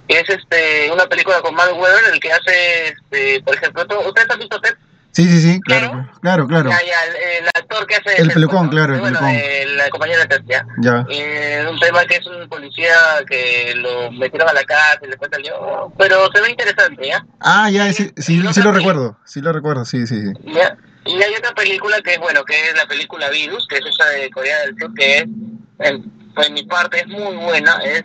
que 0.09 0.19
es 0.19 0.29
este 0.31 0.91
una 0.91 1.05
película 1.07 1.41
con 1.43 1.55
Mark 1.55 1.73
Webber, 1.79 2.13
el 2.15 2.19
que 2.21 2.33
hace, 2.33 2.89
este, 2.89 3.43
por 3.45 3.55
ejemplo, 3.55 3.87
¿tú- 3.87 3.99
¿ustedes 4.01 4.31
han 4.31 4.39
visto 4.39 4.59
Ted? 4.61 4.75
sí, 5.13 5.29
sí, 5.29 5.43
sí, 5.43 5.61
claro, 5.61 6.09
claro, 6.23 6.47
claro. 6.47 6.71
Ya, 6.71 6.79
ya, 6.87 7.05
el, 7.05 7.43
el 7.43 7.49
actor 7.49 7.87
que 7.87 7.97
hace... 7.97 8.23
El 8.23 8.33
pelucón, 8.33 8.67
¿no? 8.67 8.71
claro, 8.71 8.95
el 8.95 9.01
bueno, 9.01 9.19
pelucón. 9.19 9.41
eh, 9.43 9.67
la 9.77 9.91
compañía 9.91 10.19
de 10.21 10.27
Ted, 10.27 10.43
ya. 10.47 10.65
Ya. 10.79 11.05
Eh, 11.11 11.67
un 11.71 11.79
tema 11.81 12.05
que 12.07 12.17
es 12.17 12.27
un 12.27 12.49
policía 12.49 12.95
que 13.29 13.75
lo 13.77 14.11
metieron 14.13 14.49
a 14.49 14.53
la 14.55 14.65
cárcel, 14.65 15.11
después 15.11 15.31
salió, 15.31 15.93
pero 15.99 16.29
se 16.33 16.41
ve 16.41 16.51
interesante, 16.51 17.07
¿ya? 17.09 17.27
Ah, 17.41 17.69
ya, 17.71 17.93
sí, 17.93 18.11
sí, 18.17 18.39
no 18.39 18.55
sí 18.55 18.63
lo 18.63 18.73
recuerdo, 18.73 19.19
sí 19.27 19.43
lo 19.43 19.53
recuerdo, 19.53 19.85
sí, 19.85 20.07
sí, 20.07 20.19
sí. 20.23 20.33
Ya. 20.55 20.75
Y 21.07 21.23
hay 21.23 21.35
otra 21.35 21.53
película 21.55 22.01
que 22.03 22.15
es, 22.15 22.19
bueno, 22.21 22.45
que 22.45 22.55
es 22.69 22.77
la 22.77 22.87
película 22.87 23.31
Virus, 23.31 23.67
que 23.69 23.77
es 23.77 23.87
esa 23.87 24.07
de 24.11 24.31
Corea 24.31 24.61
del 24.61 24.77
Sur, 24.79 24.95
que 24.95 25.19
es, 25.19 25.23
en, 25.23 26.13
en 26.37 26.55
mi 26.55 26.63
parte, 26.65 27.01
es 27.01 27.07
muy 27.09 27.37
buena. 27.37 27.79
Es 27.85 28.05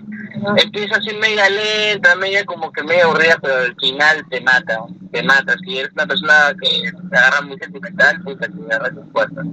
empieza 0.57 0.97
así 0.97 1.13
media 1.15 1.49
lenta, 1.49 2.15
media 2.17 2.43
como 2.45 2.71
que 2.71 2.83
media 2.83 3.05
aburrida, 3.05 3.37
pero 3.41 3.55
al 3.55 3.75
final 3.79 4.25
te 4.29 4.41
mata, 4.41 4.79
te 5.11 5.23
mata. 5.23 5.55
Si 5.63 5.77
eres 5.79 5.91
una 5.93 6.05
persona 6.05 6.53
que 6.61 6.69
se 7.09 7.17
agarra 7.17 7.41
muy 7.41 7.57
sentimental, 7.57 8.21
pues 8.23 8.37
te 8.39 8.45
agarra 8.45 8.91
tus 8.91 9.11
fuerzas. 9.11 9.45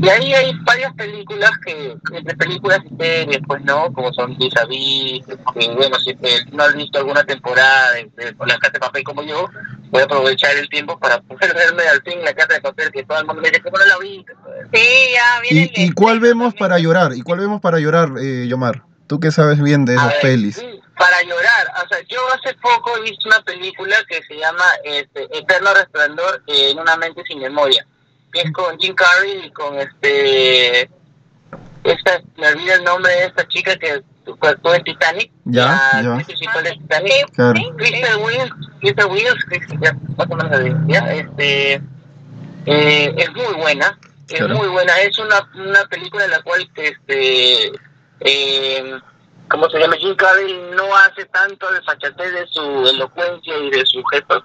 Y 0.00 0.08
ahí 0.08 0.32
hay 0.34 0.52
varias 0.64 0.92
películas 0.94 1.50
que, 1.64 1.96
entre 2.14 2.36
películas 2.36 2.80
y 2.90 2.96
series, 3.02 3.40
pues 3.46 3.62
no, 3.64 3.92
como 3.92 4.12
son 4.12 4.36
Vis 4.36 4.56
a 4.56 4.64
Vis, 4.66 5.24
que 5.26 5.68
bueno, 5.74 5.98
si 6.00 6.14
te- 6.14 6.44
no 6.52 6.62
has 6.64 6.74
visto 6.74 6.98
alguna 6.98 7.24
temporada 7.24 7.92
de, 7.92 8.04
de 8.16 8.34
La 8.46 8.58
Casa 8.58 8.72
de 8.74 8.80
Papel 8.80 9.04
como 9.04 9.22
yo, 9.22 9.48
voy 9.92 10.00
a 10.00 10.04
aprovechar 10.04 10.56
el 10.56 10.68
tiempo 10.68 10.98
para 10.98 11.20
poder 11.20 11.54
verme 11.54 11.84
al 11.84 12.02
fin 12.02 12.24
La 12.24 12.34
Casa 12.34 12.54
de 12.54 12.60
Papel, 12.60 12.90
que 12.90 13.04
todo 13.04 13.20
el 13.20 13.26
mundo 13.26 13.42
me 13.42 13.50
dice, 13.50 13.62
¿cómo 13.62 13.78
no 13.78 13.84
la? 13.84 13.96
Pues, 13.96 14.08
Sí, 14.72 15.12
ya 15.12 15.40
viene 15.42 15.70
¿Y, 15.74 15.82
el 15.82 15.88
y 15.88 15.92
cuál 15.92 16.18
vemos 16.18 16.54
para 16.54 16.78
llorar? 16.78 17.12
¿Y 17.14 17.22
cuál 17.22 17.40
vemos 17.40 17.60
para 17.60 17.78
llorar, 17.78 18.08
eh, 18.20 18.46
Yomar? 18.48 18.82
Tú 19.06 19.20
que 19.20 19.30
sabes 19.30 19.62
bien 19.62 19.84
de 19.84 19.94
esas 19.94 20.08
ver, 20.08 20.20
pelis. 20.22 20.56
sí, 20.56 20.80
para 20.98 21.22
llorar. 21.22 21.66
O 21.84 21.88
sea, 21.88 21.98
yo 22.08 22.18
hace 22.32 22.54
poco 22.54 22.96
he 22.96 23.02
visto 23.02 23.28
una 23.28 23.42
película 23.42 23.96
que 24.08 24.22
se 24.22 24.36
llama 24.38 24.64
este, 24.84 25.24
Eterno 25.36 25.74
Resplandor 25.74 26.42
eh, 26.46 26.70
en 26.70 26.78
una 26.78 26.96
mente 26.96 27.22
sin 27.26 27.40
memoria. 27.40 27.86
Que 28.32 28.40
es 28.40 28.52
con 28.52 28.78
Jim 28.78 28.94
Carrey 28.94 29.46
y 29.46 29.50
con 29.50 29.78
este. 29.78 30.88
Esta, 31.84 32.22
me 32.36 32.48
olvida 32.48 32.76
el 32.76 32.84
nombre 32.84 33.12
de 33.12 33.24
esta 33.26 33.46
chica 33.48 33.76
que 33.76 34.02
actuó 34.42 34.74
en 34.74 34.84
Titanic. 34.84 35.32
Ya, 35.44 36.00
ya. 36.02 36.16
principal 36.24 36.64
de 36.64 36.70
Titanic. 36.72 37.30
Claro. 37.34 37.60
Kristen 37.76 38.22
Wills, 38.24 38.52
Kristen 38.80 39.10
Wills, 39.10 39.44
Kristen- 39.46 39.80
ya, 39.82 39.92
más 40.16 40.30
o 40.30 40.36
menos 40.36 40.52
así, 40.52 40.72
ya, 40.86 40.98
este, 41.14 41.74
eh, 42.66 43.14
es 43.16 43.32
muy 43.34 43.54
buena, 43.54 43.98
es 44.28 44.38
Claro. 44.38 44.54
muy 44.56 44.68
buena, 44.68 45.00
es 45.00 45.18
una, 45.18 45.48
una 45.54 45.84
película 45.86 46.24
en 46.24 46.30
la 46.30 46.42
cual, 46.42 46.68
este, 46.76 47.72
eh, 48.20 48.94
¿cómo 49.48 49.68
se 49.70 49.78
llama? 49.78 49.96
Jim 49.96 50.14
Carrey 50.16 50.60
no 50.76 50.94
hace 50.96 51.24
tanto 51.26 51.70
de 51.72 51.82
fachatez 51.82 52.32
de 52.32 52.46
su 52.46 52.86
elocuencia 52.88 53.58
y 53.58 53.70
de 53.70 53.84
su 53.86 54.02
gesto, 54.04 54.44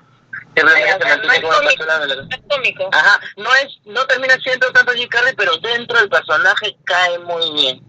simplemente 0.55 0.89
Ay, 0.91 0.99
se 0.99 1.07
mantiene 1.09 1.35
es 1.35 1.41
como 1.41 1.53
No 1.61 1.69
es 1.69 2.41
cómico. 2.49 2.89
Ajá, 2.91 3.19
no 3.37 3.53
es, 3.55 3.77
no 3.85 4.05
termina 4.07 4.35
siendo 4.43 4.71
tanto 4.71 4.93
Jim 4.93 5.07
Carrey, 5.09 5.33
pero 5.37 5.55
dentro 5.57 5.99
del 5.99 6.09
personaje 6.09 6.75
cae 6.85 7.19
muy 7.19 7.51
bien. 7.53 7.81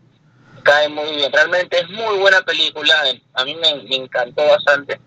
Cae 0.68 0.88
muy 0.90 1.16
bien. 1.16 1.32
Realmente 1.32 1.80
es 1.80 1.88
muy 1.88 2.18
buena 2.18 2.42
película. 2.42 2.94
A 3.34 3.44
mí 3.46 3.54
me, 3.54 3.82
me 3.88 3.96
encantó 3.96 4.42
bastante. 4.46 5.00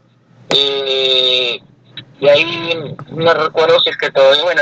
Eh, 0.50 1.60
y 2.20 2.28
ahí 2.28 2.96
no 3.12 3.34
recuerdo 3.34 3.80
si 3.82 3.90
es 3.92 3.98
que 3.98 4.10
todavía, 4.10 4.42
bueno, 4.44 4.62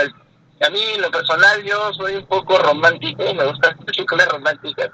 a 0.61 0.69
mí 0.69 0.79
en 0.95 1.01
lo 1.01 1.09
personal 1.09 1.63
yo 1.63 1.93
soy 1.93 2.15
un 2.15 2.25
poco 2.25 2.57
romántico, 2.57 3.23
me 3.33 3.45
gustan 3.45 3.75
las 3.77 3.85
películas 3.85 4.27
románticas. 4.27 4.89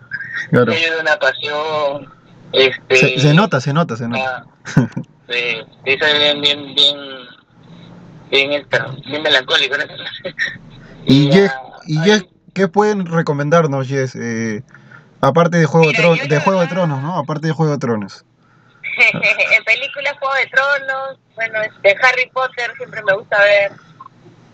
Claro. 0.52 0.68
Medio 0.68 0.94
de 0.96 1.02
una 1.02 1.18
pasión. 1.18 2.14
Este, 2.54 2.96
Se, 2.98 3.20
se 3.20 3.34
nota, 3.34 3.60
se 3.60 3.74
nota, 3.74 3.96
se 3.98 4.08
nota. 4.08 4.46
Ah, 4.76 4.88
sí, 5.28 5.58
sí, 5.86 5.98
soy 6.00 6.20
bien, 6.20 6.42
bien, 6.42 6.76
bien, 6.76 6.98
bien, 8.30 8.52
esta- 8.54 8.96
bien 9.08 9.24
melancólico. 9.24 9.76
¿no? 9.78 9.84
¿Y, 11.08 11.30
Y, 11.88 12.00
y 12.10 12.30
qué 12.54 12.68
pueden 12.68 13.06
recomendarnos, 13.08 13.88
Jess? 13.88 14.16
Eh, 14.16 14.64
aparte 15.28 15.58
de 15.58 15.66
Juego, 15.66 15.88
Mira, 15.88 15.98
de, 16.02 16.04
Tron- 16.08 16.28
de 16.30 16.36
la 16.36 16.42
Juego 16.42 16.62
de 16.62 16.68
Tronos, 16.68 17.02
¿no? 17.02 17.18
Aparte 17.18 17.48
de 17.48 17.54
Juego 17.54 17.72
de 17.74 17.78
Tronos. 17.80 18.26
en 19.58 19.64
películas 19.64 20.14
Juego 20.20 20.34
de 20.36 20.46
Tronos, 20.48 21.20
bueno, 21.36 21.60
de 21.84 21.96
Harry 22.02 22.30
Potter 22.34 22.72
siempre 22.78 23.04
me 23.04 23.14
gusta 23.14 23.38
ver. 23.42 23.72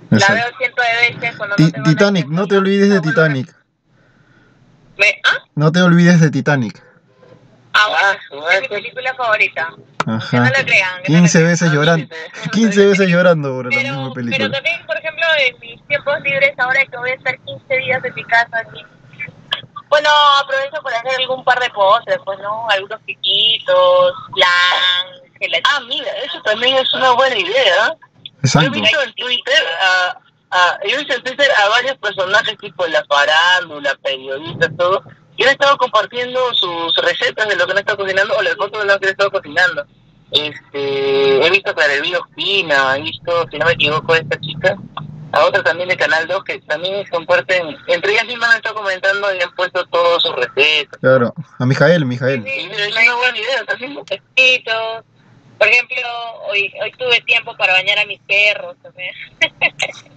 La 0.09 0.17
Exacto. 0.17 0.33
veo 0.33 0.57
cientos 0.57 0.85
de 0.85 1.13
veces 1.19 1.37
cuando 1.37 1.55
Ti- 1.55 1.73
no 1.77 1.83
Titanic, 1.83 2.27
no 2.27 2.47
te 2.47 2.57
olvides 2.57 2.89
de 2.89 2.99
Titanic. 3.01 3.55
me- 4.97 5.21
¿Ah? 5.23 5.37
No 5.55 5.71
te 5.71 5.81
olvides 5.81 6.19
de 6.19 6.29
Titanic. 6.31 6.81
Ah, 7.73 7.87
Ah, 7.89 8.17
bueno, 8.29 8.49
es 8.51 8.61
mi 8.61 8.67
película 8.67 9.13
favorita. 9.15 9.69
Que 9.99 10.05
no 10.07 10.15
Ajá. 10.15 10.49
lo 10.49 10.65
crean. 10.65 11.03
que 11.03 11.11
no 11.11 11.17
lo 11.17 11.21
15 11.21 11.37
crean. 11.37 11.51
veces 11.51 11.69
Ah, 11.69 11.73
llorando. 11.73 12.15
sí, 12.15 12.21
sí. 12.43 12.49
15 12.49 12.85
veces 12.87 13.07
llorando 13.09 13.49
por 13.53 13.65
la 13.65 13.69
Pero, 13.69 13.81
misma 13.89 14.01
pero 14.01 14.13
película. 14.13 14.51
también, 14.51 14.85
por 14.85 14.97
ejemplo, 14.97 15.23
en 15.47 15.59
mis 15.59 15.87
tiempos 15.87 16.21
libres, 16.21 16.51
ahora 16.57 16.85
que 16.85 16.97
voy 16.97 17.11
a 17.11 17.13
estar 17.13 17.39
15 17.39 17.77
días 17.77 18.03
en 18.03 18.13
mi 18.15 18.23
casa 18.25 18.57
aquí, 18.67 18.81
bueno, 19.91 20.09
aprovecho 20.41 20.81
para 20.81 20.99
hacer 20.99 21.19
algún 21.19 21.43
par 21.43 21.59
de 21.59 21.69
postres, 21.71 22.17
pues, 22.23 22.39
¿no? 22.39 22.65
Algunos 22.69 23.01
piquitos, 23.01 24.13
flan, 24.33 25.29
gelatina. 25.37 25.69
Ah, 25.69 25.81
mira, 25.81 26.09
eso 26.23 26.41
también 26.43 26.77
es 26.77 26.93
una 26.93 27.11
buena 27.11 27.37
idea. 27.37 27.87
¿eh? 27.87 27.97
Yo 28.23 28.31
he 28.31 28.45
Exacto. 28.45 28.71
visto 28.71 29.01
en 29.01 29.13
Twitter 29.15 29.63
a, 29.81 30.17
a, 30.51 30.79
yo 30.87 30.95
he 30.95 30.97
visto 30.99 31.13
en 31.13 31.23
Twitter 31.23 31.51
a 31.57 31.67
varios 31.67 31.97
personajes 31.97 32.57
tipo 32.59 32.87
la 32.87 33.03
farándula, 33.03 33.93
periodistas, 34.01 34.69
todo, 34.77 35.03
y 35.35 35.43
han 35.43 35.49
estado 35.49 35.75
compartiendo 35.75 36.39
sus 36.53 36.95
recetas 36.95 37.49
de 37.49 37.57
lo 37.57 37.65
que 37.65 37.73
han 37.73 37.79
estado 37.79 37.97
cocinando 37.97 38.33
o 38.37 38.41
las 38.41 38.55
fotos 38.55 38.81
de 38.81 38.93
lo 38.93 38.97
que 38.97 39.07
han 39.07 39.11
estado 39.11 39.31
cocinando. 39.31 39.85
Este, 40.31 41.45
he 41.45 41.49
visto 41.49 41.71
a 41.71 41.75
Clarevía 41.75 42.19
Ospina, 42.19 42.95
he 42.95 43.01
visto, 43.01 43.45
si 43.51 43.57
no 43.57 43.65
me 43.65 43.73
equivoco, 43.73 44.13
a 44.13 44.19
esta 44.19 44.39
chica, 44.39 44.77
a 45.33 45.45
otra 45.45 45.63
también 45.63 45.89
de 45.89 45.97
Canal 45.97 46.27
2 46.27 46.43
que 46.43 46.59
también 46.61 47.05
comparten, 47.09 47.77
entre 47.87 48.11
ellas 48.13 48.20
comentando 48.99 49.35
y 49.35 49.41
han 49.41 49.51
puesto 49.55 49.85
todas 49.87 50.21
sus 50.23 50.35
recetas. 50.35 50.99
Claro. 50.99 51.33
A 51.59 51.65
Mijael, 51.65 52.05
Mijael. 52.05 52.39
Y 52.47 52.67
mira, 52.67 52.85
es 52.85 52.95
una 52.95 53.15
buena 53.15 53.37
idea 53.37 53.65
también. 53.65 53.93
¿no? 53.93 54.03
Piquitos. 54.03 55.05
Por 55.57 55.67
ejemplo, 55.67 55.97
hoy 56.49 56.73
hoy 56.81 56.91
tuve 56.97 57.21
tiempo 57.21 57.55
para 57.55 57.73
bañar 57.73 57.99
a 57.99 58.05
mis 58.05 58.19
perros 58.21 58.75
también. 58.81 59.13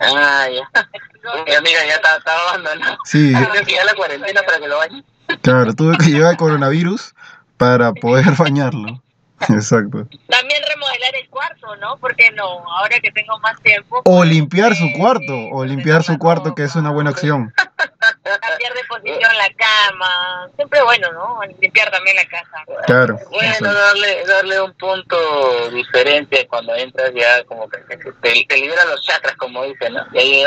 Ah, 0.01 0.47
ya. 0.51 0.71
Mi 1.47 1.55
amiga 1.55 1.85
ya 1.87 1.95
está, 1.97 2.17
está 2.17 2.39
abandonada. 2.49 2.99
Sí, 3.05 3.33
Creo 3.51 3.65
que 3.65 3.73
ya 3.75 3.85
la 3.85 3.95
cuarentena 3.95 4.43
para 4.43 4.59
que 4.59 4.69
lo 4.69 4.79
bañe. 4.79 5.05
claro. 5.43 5.75
Tuve 5.75 5.97
que 5.99 6.11
llevar 6.11 6.33
el 6.33 6.37
coronavirus 6.39 7.15
para 7.59 7.93
poder 7.93 8.25
bañarlo. 8.39 9.03
Exacto. 9.55 10.07
También 10.29 10.63
remodelar 10.69 11.15
el 11.21 11.29
cuarto, 11.29 11.77
¿no? 11.77 11.97
Porque 11.99 12.31
no, 12.33 12.45
ahora 12.45 12.99
que 13.01 13.11
tengo 13.11 13.39
más 13.41 13.61
tiempo. 13.63 13.99
O 13.99 14.03
pues, 14.03 14.29
limpiar 14.29 14.75
su 14.75 14.85
eh, 14.85 14.95
cuarto. 14.97 15.49
O 15.53 15.65
limpiar 15.65 16.03
su 16.03 16.19
cuarto, 16.19 16.55
que 16.55 16.65
es 16.65 16.75
una 16.77 16.91
buena 16.91 17.11
ropa, 17.11 17.21
opción. 17.21 17.55
Cambiar 18.23 18.75
de 18.75 18.85
posición 18.89 19.37
la 19.37 19.49
cama. 19.57 20.49
Siempre 20.57 20.83
bueno, 20.83 21.13
¿no? 21.13 21.41
Limpiar 21.61 21.91
también 21.91 22.17
la 22.17 22.27
casa. 22.27 22.65
Claro. 22.87 23.19
Bueno, 23.31 23.73
darle, 23.73 24.25
darle 24.27 24.61
un 24.61 24.73
punto 24.75 25.71
diferente 25.71 26.47
cuando 26.49 26.75
entras 26.75 27.13
ya 27.15 27.45
como 27.45 27.69
que 27.69 27.79
te, 27.79 27.97
te, 27.97 28.13
te 28.47 28.57
libera 28.57 28.85
los 28.87 29.03
chakras, 29.03 29.37
como 29.37 29.65
dicen, 29.65 29.95
¿no? 29.95 30.07
Y 30.13 30.19
ahí 30.19 30.45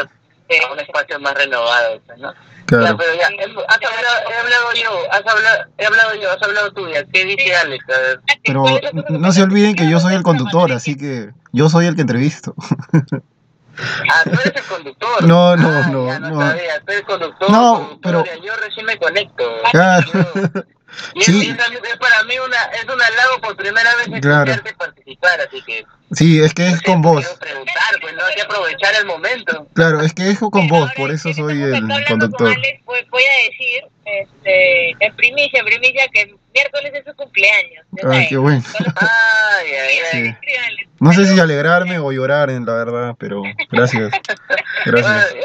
a 0.68 0.72
un 0.74 0.80
espacio 0.80 1.20
más 1.20 1.34
renovado, 1.36 2.00
¿no? 2.18 2.34
Ya, 2.34 2.36
Claro. 2.66 2.98
pero 2.98 3.14
ya, 3.16 3.28
has 3.28 3.76
hablado, 3.76 4.30
he 4.30 4.36
hablado 4.36 4.74
yo, 4.76 5.12
has 5.12 5.26
hablado, 5.26 5.66
he 5.78 5.86
hablado 5.86 6.16
yo, 6.16 6.32
has 6.32 6.44
hablado 6.44 6.74
tú, 6.74 6.90
ya. 6.90 7.04
¿Qué 7.06 7.24
dice 7.24 7.56
Alex? 7.56 7.86
A 7.90 7.98
ver. 8.00 8.20
Pero 8.44 8.66
no 9.10 9.32
se 9.32 9.44
olviden 9.44 9.76
que 9.76 9.90
yo 9.90 10.00
soy 10.02 10.16
el 10.16 10.24
conductor, 10.24 10.72
así 10.74 10.98
que 10.98 11.30
yo 11.54 11.70
soy 11.70 11.86
el 11.86 11.96
que 11.96 12.02
entrevisto. 12.02 12.54
Ah, 14.12 14.24
tú 14.24 14.32
eres 14.32 14.54
el 14.56 14.64
conductor. 14.64 15.24
No, 15.24 15.56
no, 15.56 15.70
Ah, 15.70 15.88
no, 15.92 16.08
ya, 16.08 16.20
no, 16.20 16.30
no. 16.32 16.42
sabía, 16.42 16.80
tú 16.80 16.92
eres 16.92 17.04
conductor. 17.06 17.50
No, 17.52 18.00
pero- 18.02 18.24
Yo 18.44 18.56
recién 18.58 18.86
me 18.86 18.98
conecto. 18.98 19.44
Claro. 19.72 20.08
Yo- 20.14 20.64
Y 21.16 21.20
es, 21.20 21.26
Sí. 21.26 21.48
y 21.48 21.50
es- 21.52 21.58
es 21.92 21.98
para 21.98 22.24
mí 22.24 22.38
una, 22.40 22.62
es 22.74 22.84
un 22.86 23.02
halago 23.02 23.42
por 23.42 23.56
primera 23.56 23.96
vez 23.96 24.08
Claro. 24.22 24.52
escucharte 24.52 24.74
participar, 24.76 25.42
así 25.42 25.62
que... 25.64 25.86
Sí, 26.14 26.40
es 26.40 26.54
que 26.54 26.68
es 26.70 26.82
con 26.82 27.02
vos. 27.02 27.26
pues 28.02 28.14
no 28.16 28.24
hay 28.26 28.36
que 28.36 28.42
aprovechar 28.42 28.96
el 28.96 29.06
momento. 29.06 29.68
Claro, 29.74 30.02
es 30.02 30.14
que 30.14 30.30
es 30.30 30.40
con 30.40 30.52
Pero 30.52 30.68
vos, 30.70 30.92
por 30.96 31.12
eso 31.12 31.34
soy 31.34 31.62
el 31.62 31.82
conductor. 32.08 32.48
Con 32.48 32.58
Alex, 32.58 32.86
voy, 32.86 33.00
voy 33.10 33.24
a 33.24 33.50
decir, 33.50 33.84
este, 34.06 34.92
en 35.06 35.16
primicia, 35.18 35.60
en 35.60 35.66
primicia, 35.66 36.08
que 36.14 36.34
miércoles 36.54 36.94
es 36.96 37.04
su 37.06 37.14
cumpleaños. 37.16 37.86
Ay, 37.98 38.02
saben. 38.04 38.28
qué 38.30 38.38
bueno. 38.38 38.64
Ay, 38.96 39.68
ay, 39.74 39.98
ay. 40.14 40.38
Sí. 40.42 40.88
No 41.02 41.12
sé 41.12 41.26
si 41.28 41.38
alegrarme 41.40 42.00
o 42.00 42.12
llorar, 42.14 42.50
en 42.52 42.66
la 42.66 42.74
verdad, 42.74 43.16
pero 43.20 43.44
gracias. 43.70 44.12
Gracias. 44.86 45.36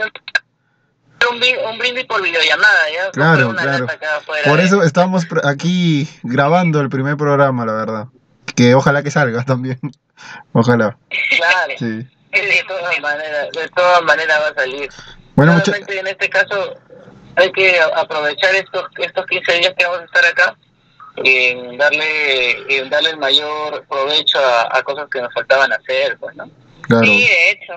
Un, 1.30 1.40
un 1.72 1.78
brindis 1.78 2.04
por 2.04 2.22
videollamada, 2.22 2.90
¿ya? 2.92 3.10
Claro, 3.10 3.48
una 3.50 3.62
claro. 3.62 3.86
afuera, 4.18 4.44
Por 4.48 4.60
¿eh? 4.60 4.64
eso 4.64 4.82
estamos 4.82 5.26
aquí 5.44 6.08
grabando 6.22 6.80
el 6.80 6.88
primer 6.88 7.16
programa, 7.16 7.64
la 7.64 7.72
verdad. 7.72 8.06
Que 8.56 8.74
ojalá 8.74 9.02
que 9.02 9.10
salga 9.10 9.44
también. 9.46 9.78
Ojalá. 10.52 10.96
Claro, 11.36 11.72
Sí. 11.78 11.86
de 12.32 12.64
todas 12.66 12.98
maneras, 13.00 13.48
de 13.52 13.68
todas 13.68 14.02
maneras 14.02 14.40
va 14.40 14.48
a 14.48 14.54
salir. 14.54 14.88
Bueno. 15.36 15.60
Solamente 15.64 15.98
en 15.98 16.06
este 16.06 16.28
caso 16.30 16.74
hay 17.36 17.50
que 17.52 17.80
aprovechar 17.80 18.54
estos 18.54 18.84
estos 18.98 19.26
15 19.26 19.52
días 19.58 19.74
que 19.78 19.84
vamos 19.84 20.00
a 20.00 20.04
estar 20.04 20.24
acá 20.26 20.56
en 21.16 21.76
darle 21.78 22.52
en 22.78 22.88
darle 22.90 23.10
el 23.10 23.16
mayor 23.18 23.84
provecho 23.86 24.38
a, 24.38 24.78
a 24.78 24.82
cosas 24.82 25.08
que 25.10 25.20
nos 25.20 25.32
faltaban 25.34 25.72
hacer, 25.72 26.16
pues, 26.18 26.34
¿no? 26.36 26.50
Claro. 26.82 27.04
Sí, 27.04 27.26
de 27.26 27.50
hecho. 27.50 27.74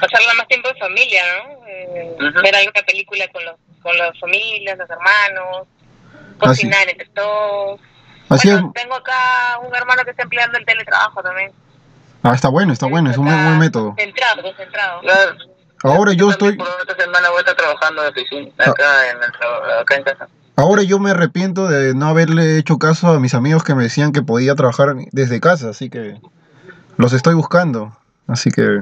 Pasarla 0.00 0.34
más 0.34 0.48
tiempo 0.48 0.68
en 0.68 0.76
familia, 0.76 1.22
¿no? 1.36 1.66
Eh. 1.66 2.16
Ver 2.42 2.56
alguna 2.56 2.82
película 2.86 3.28
con 3.28 3.44
los 3.44 3.56
con 3.84 3.96
las 3.98 4.18
familias, 4.18 4.78
los 4.78 4.88
hermanos, 4.88 5.68
cocinar 6.38 6.88
entre 6.88 7.06
todos. 7.08 7.80
Así 8.30 8.48
es. 8.48 8.54
bueno, 8.54 8.72
tengo 8.74 8.94
acá 8.94 9.58
un 9.62 9.74
hermano 9.74 10.02
que 10.04 10.10
está 10.10 10.22
empleando 10.22 10.58
el 10.58 10.64
teletrabajo 10.64 11.22
también. 11.22 11.52
Ah, 12.22 12.34
está 12.34 12.48
bueno, 12.48 12.72
está 12.72 12.86
bueno, 12.86 13.10
es 13.10 13.18
un 13.18 13.26
buen, 13.26 13.44
buen 13.44 13.58
método. 13.58 13.88
Concentrado, 13.88 14.42
concentrado. 14.42 15.00
Claro. 15.02 15.36
Ahora 15.82 16.14
yo 16.14 16.30
estoy... 16.30 16.56
Por 16.56 16.66
otra 16.66 16.96
semana 16.96 17.28
voy 17.28 17.36
a 17.36 17.40
estar 17.40 17.56
trabajando 17.56 18.00
de 18.00 18.08
oficina 18.08 18.50
acá 18.58 19.10
en 19.10 19.18
el 19.18 19.80
acá 19.80 19.96
en 19.96 20.02
casa. 20.04 20.28
ahora 20.56 20.82
yo 20.82 20.98
me 20.98 21.10
arrepiento 21.10 21.68
de 21.68 21.94
no 21.94 22.06
haberle 22.06 22.56
hecho 22.56 22.78
caso 22.78 23.08
a 23.08 23.20
mis 23.20 23.34
amigos 23.34 23.62
que 23.64 23.74
me 23.74 23.82
decían 23.82 24.12
que 24.12 24.22
podía 24.22 24.54
trabajar 24.54 24.94
desde 25.12 25.40
casa, 25.40 25.68
así 25.68 25.90
que 25.90 26.18
los 26.96 27.12
estoy 27.12 27.34
buscando, 27.34 27.94
así 28.26 28.50
que 28.50 28.80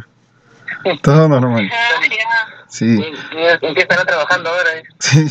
todo 1.02 1.28
normal. 1.28 1.70
Ah, 1.72 2.06
ya. 2.08 2.66
Sí, 2.68 2.98
¿En 3.32 3.74
qué 3.74 3.82
estarán 3.82 4.06
trabajando 4.06 4.50
ahora? 4.50 4.70
sí. 4.98 5.26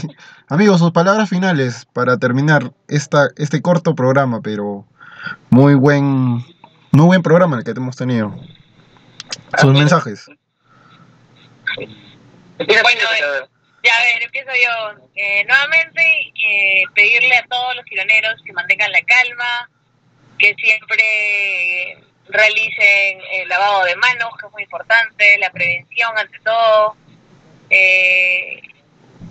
Amigos, 0.48 0.80
sus 0.80 0.92
palabras 0.92 1.30
finales 1.30 1.86
para 1.94 2.18
terminar 2.18 2.72
esta, 2.88 3.30
este 3.38 3.62
corto 3.62 3.96
programa, 3.96 4.42
pero 4.42 4.86
muy 5.50 5.76
buen, 5.76 6.46
muy 6.92 7.06
buen 7.06 7.24
programa 7.24 7.58
el 7.58 7.64
que 7.64 7.72
hemos 7.72 7.96
tenido. 7.96 8.36
Sus 9.58 9.74
mensajes. 9.74 10.28
Bueno, 11.78 13.02
ver. 13.12 13.50
Ya, 13.84 13.92
a 13.96 14.04
ver, 14.04 14.24
empiezo 14.24 14.52
yo. 14.52 15.06
Eh, 15.16 15.44
nuevamente, 15.46 16.02
eh, 16.02 16.84
pedirle 16.94 17.36
a 17.38 17.46
todos 17.48 17.76
los 17.76 17.86
gironeros 17.86 18.42
que 18.46 18.54
mantengan 18.54 18.92
la 18.92 19.02
calma, 19.02 19.70
que 20.38 20.54
siempre 20.56 21.92
eh, 21.92 22.04
realicen 22.32 23.20
el 23.34 23.48
lavado 23.50 23.84
de 23.86 23.96
manos, 23.98 24.30
que 24.40 24.48
es 24.48 24.52
muy 24.54 24.64
importante, 24.64 25.38
la 25.40 25.50
prevención 25.52 26.18
ante 26.18 26.40
todo. 26.40 26.96
Eh, 27.70 28.62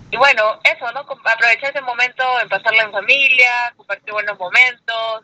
y 0.09 0.17
bueno, 0.17 0.59
eso, 0.63 0.91
¿no? 0.91 1.01
Aprovechar 1.01 1.69
ese 1.71 1.81
momento 1.81 2.23
en 2.41 2.49
pasarlo 2.49 2.81
en 2.81 2.91
familia, 2.91 3.73
compartir 3.77 4.11
buenos 4.13 4.37
momentos. 4.37 5.23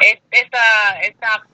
Es- 0.00 0.20
Esta, 0.30 1.00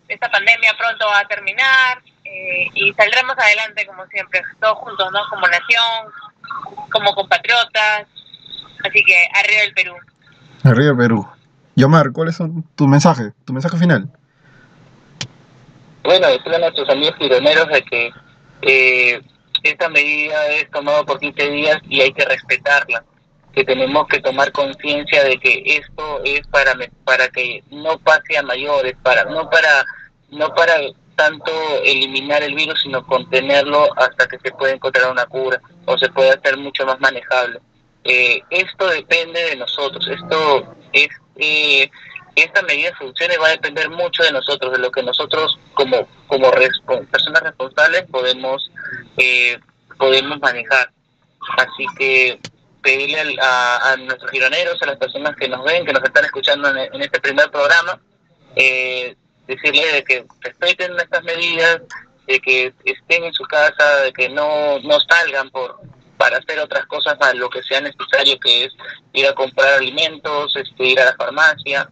esta, 0.09 0.31
pandemia 0.31 0.75
pronto 0.77 1.07
va 1.07 1.21
a 1.21 1.29
terminar 1.29 2.03
eh, 2.25 2.69
y 2.75 2.93
saldremos 2.95 3.37
adelante 3.39 3.87
como 3.87 4.07
siempre, 4.07 4.43
todos 4.61 4.79
juntos, 4.79 5.11
¿no? 5.13 5.21
Como 5.31 5.47
nación, 5.49 6.13
como 6.91 7.15
compatriotas. 7.15 8.07
Así 8.85 9.03
que 9.05 9.29
arriba 9.35 9.63
el 9.63 9.73
Perú. 9.75 9.95
Arriba 10.63 10.97
Perú. 10.97 11.29
Yomar, 11.77 12.13
¿cuáles 12.13 12.37
son 12.37 12.63
tus 12.77 12.87
mensajes? 12.87 13.33
Tu 13.45 13.53
mensaje 13.53 13.77
final. 13.79 14.09
Bueno, 16.05 16.29
decirle 16.29 16.57
a 16.57 16.59
nuestros 16.59 16.89
amigos 16.91 17.17
gironeros 17.19 17.67
de 17.69 17.83
que 17.83 18.13
eh, 18.61 19.23
esta 19.63 19.89
medida 19.89 20.49
es 20.49 20.71
tomada 20.71 21.03
por 21.03 21.19
15 21.19 21.49
días 21.49 21.81
y 21.89 22.03
hay 22.03 22.13
que 22.13 22.27
respetarla. 22.27 23.03
Que 23.55 23.65
tenemos 23.65 24.07
que 24.09 24.21
tomar 24.21 24.53
conciencia 24.53 25.25
de 25.25 25.39
que 25.39 25.63
esto 25.65 26.21
es 26.25 26.47
para 26.49 26.75
para 27.05 27.29
que 27.31 27.65
no 27.71 27.99
pase 28.01 28.37
a 28.37 28.43
mayores, 28.43 28.95
para 29.03 29.25
no 29.25 29.49
para 29.49 29.87
no 30.29 30.55
para 30.55 30.75
tanto 31.17 31.53
eliminar 31.85 32.43
el 32.43 32.55
virus, 32.55 32.83
sino 32.83 33.07
contenerlo 33.07 33.89
hasta 33.97 34.27
que 34.27 34.39
se 34.41 34.51
pueda 34.53 34.75
encontrar 34.75 35.11
una 35.11 35.25
cura 35.25 35.59
o 35.87 35.97
se 35.97 36.11
pueda 36.11 36.35
hacer 36.35 36.59
mucho 36.59 36.85
más 36.85 37.01
manejable. 37.01 37.61
Eh, 38.03 38.43
esto 38.51 38.89
depende 38.89 39.43
de 39.43 39.57
nosotros. 39.57 40.07
Esto 40.07 40.75
es 40.93 41.09
eh, 41.37 41.91
esta 42.35 42.63
medida 42.63 42.95
funcione 42.97 43.37
va 43.39 43.49
a 43.49 43.53
depender 43.53 43.89
mucho 43.91 44.23
de 44.23 44.33
nosotros, 44.33 44.73
de 44.73 44.79
lo 44.79 44.91
que 44.91 45.03
nosotros 45.03 45.59
como 45.75 46.09
como 46.27 46.51
personas 46.51 47.43
responsables 47.43 48.05
podemos 48.11 48.71
eh, 49.17 49.59
podemos 49.99 50.41
manejar. 50.41 50.91
Así 51.59 51.87
que 51.99 52.41
pedirle 52.83 53.37
a, 53.41 53.93
a 53.93 53.97
nuestros 53.97 54.31
gironeros, 54.31 54.81
a 54.83 54.87
las 54.87 54.97
personas 54.97 55.37
que 55.37 55.49
nos 55.49 55.65
ven, 55.65 55.87
que 55.87 55.93
nos 55.93 56.05
están 56.05 56.25
escuchando 56.25 56.69
en, 56.69 56.79
en 56.79 57.03
este 57.03 57.21
primer 57.21 57.51
programa, 57.51 58.01
eh, 58.57 59.17
decirles 59.47 59.93
de 59.93 60.05
que 60.05 60.27
respeten 60.41 60.99
estas 60.99 61.23
medidas, 61.25 61.83
de 62.27 62.41
que 62.41 62.73
estén 62.85 63.25
en 63.25 63.33
su 63.33 63.45
casa, 63.45 63.97
de 64.03 64.13
que 64.13 64.29
no, 64.29 64.79
no 64.81 64.99
salgan 65.01 65.51
por 65.51 65.81
para 66.17 66.39
hacer 66.39 66.59
otras 66.61 66.87
cosas 66.87 67.17
a 67.21 67.35
lo 67.35 67.51
que 67.51 67.63
sea 67.63 67.81
necesario, 67.81 68.39
que 68.39 68.65
es 68.65 68.73
ir 69.13 69.27
a 69.27 69.35
comprar 69.35 69.75
alimentos, 69.75 70.55
este, 70.57 70.85
ir 70.87 71.01
a 71.01 71.07
la 71.07 71.17
farmacia, 71.17 71.89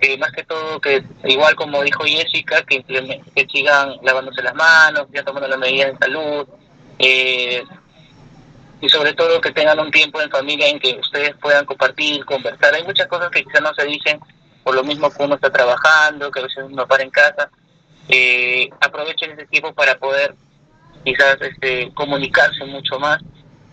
que, 0.00 0.18
más 0.18 0.32
que 0.32 0.44
todo, 0.44 0.80
que 0.80 1.02
igual 1.24 1.54
como 1.54 1.82
dijo 1.82 2.04
Jessica, 2.04 2.62
que 2.62 2.84
sigan 3.50 3.96
lavándose 4.02 4.42
las 4.42 4.54
manos, 4.54 5.06
ya 5.12 5.24
tomando 5.24 5.48
las 5.48 5.58
medidas 5.58 5.92
de 5.92 5.98
salud, 5.98 6.46
eh, 6.98 7.62
y 8.80 8.88
sobre 8.88 9.14
todo 9.14 9.40
que 9.40 9.52
tengan 9.52 9.80
un 9.80 9.90
tiempo 9.90 10.20
en 10.20 10.30
familia 10.30 10.68
en 10.68 10.78
que 10.78 10.98
ustedes 11.00 11.34
puedan 11.40 11.64
compartir, 11.64 12.24
conversar. 12.24 12.74
Hay 12.74 12.84
muchas 12.84 13.06
cosas 13.06 13.30
que 13.30 13.42
quizás 13.42 13.62
no 13.62 13.72
se 13.74 13.86
dicen 13.86 14.20
por 14.62 14.74
lo 14.74 14.84
mismo 14.84 15.10
que 15.10 15.22
uno 15.22 15.36
está 15.36 15.50
trabajando, 15.50 16.30
que 16.30 16.40
a 16.40 16.42
veces 16.42 16.64
uno 16.68 16.86
para 16.86 17.02
en 17.02 17.10
casa. 17.10 17.50
Eh, 18.08 18.68
aprovechen 18.80 19.32
ese 19.32 19.46
tiempo 19.46 19.72
para 19.72 19.96
poder 19.98 20.34
quizás 21.04 21.36
este, 21.40 21.92
comunicarse 21.94 22.64
mucho 22.64 22.98
más 22.98 23.20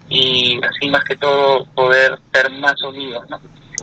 y 0.09 0.59
así 0.63 0.89
más 0.89 1.03
que 1.03 1.15
todo 1.15 1.65
poder 1.73 2.19
ser 2.31 2.51
más 2.51 2.81
unidos, 2.83 3.27
¿no? 3.29 3.39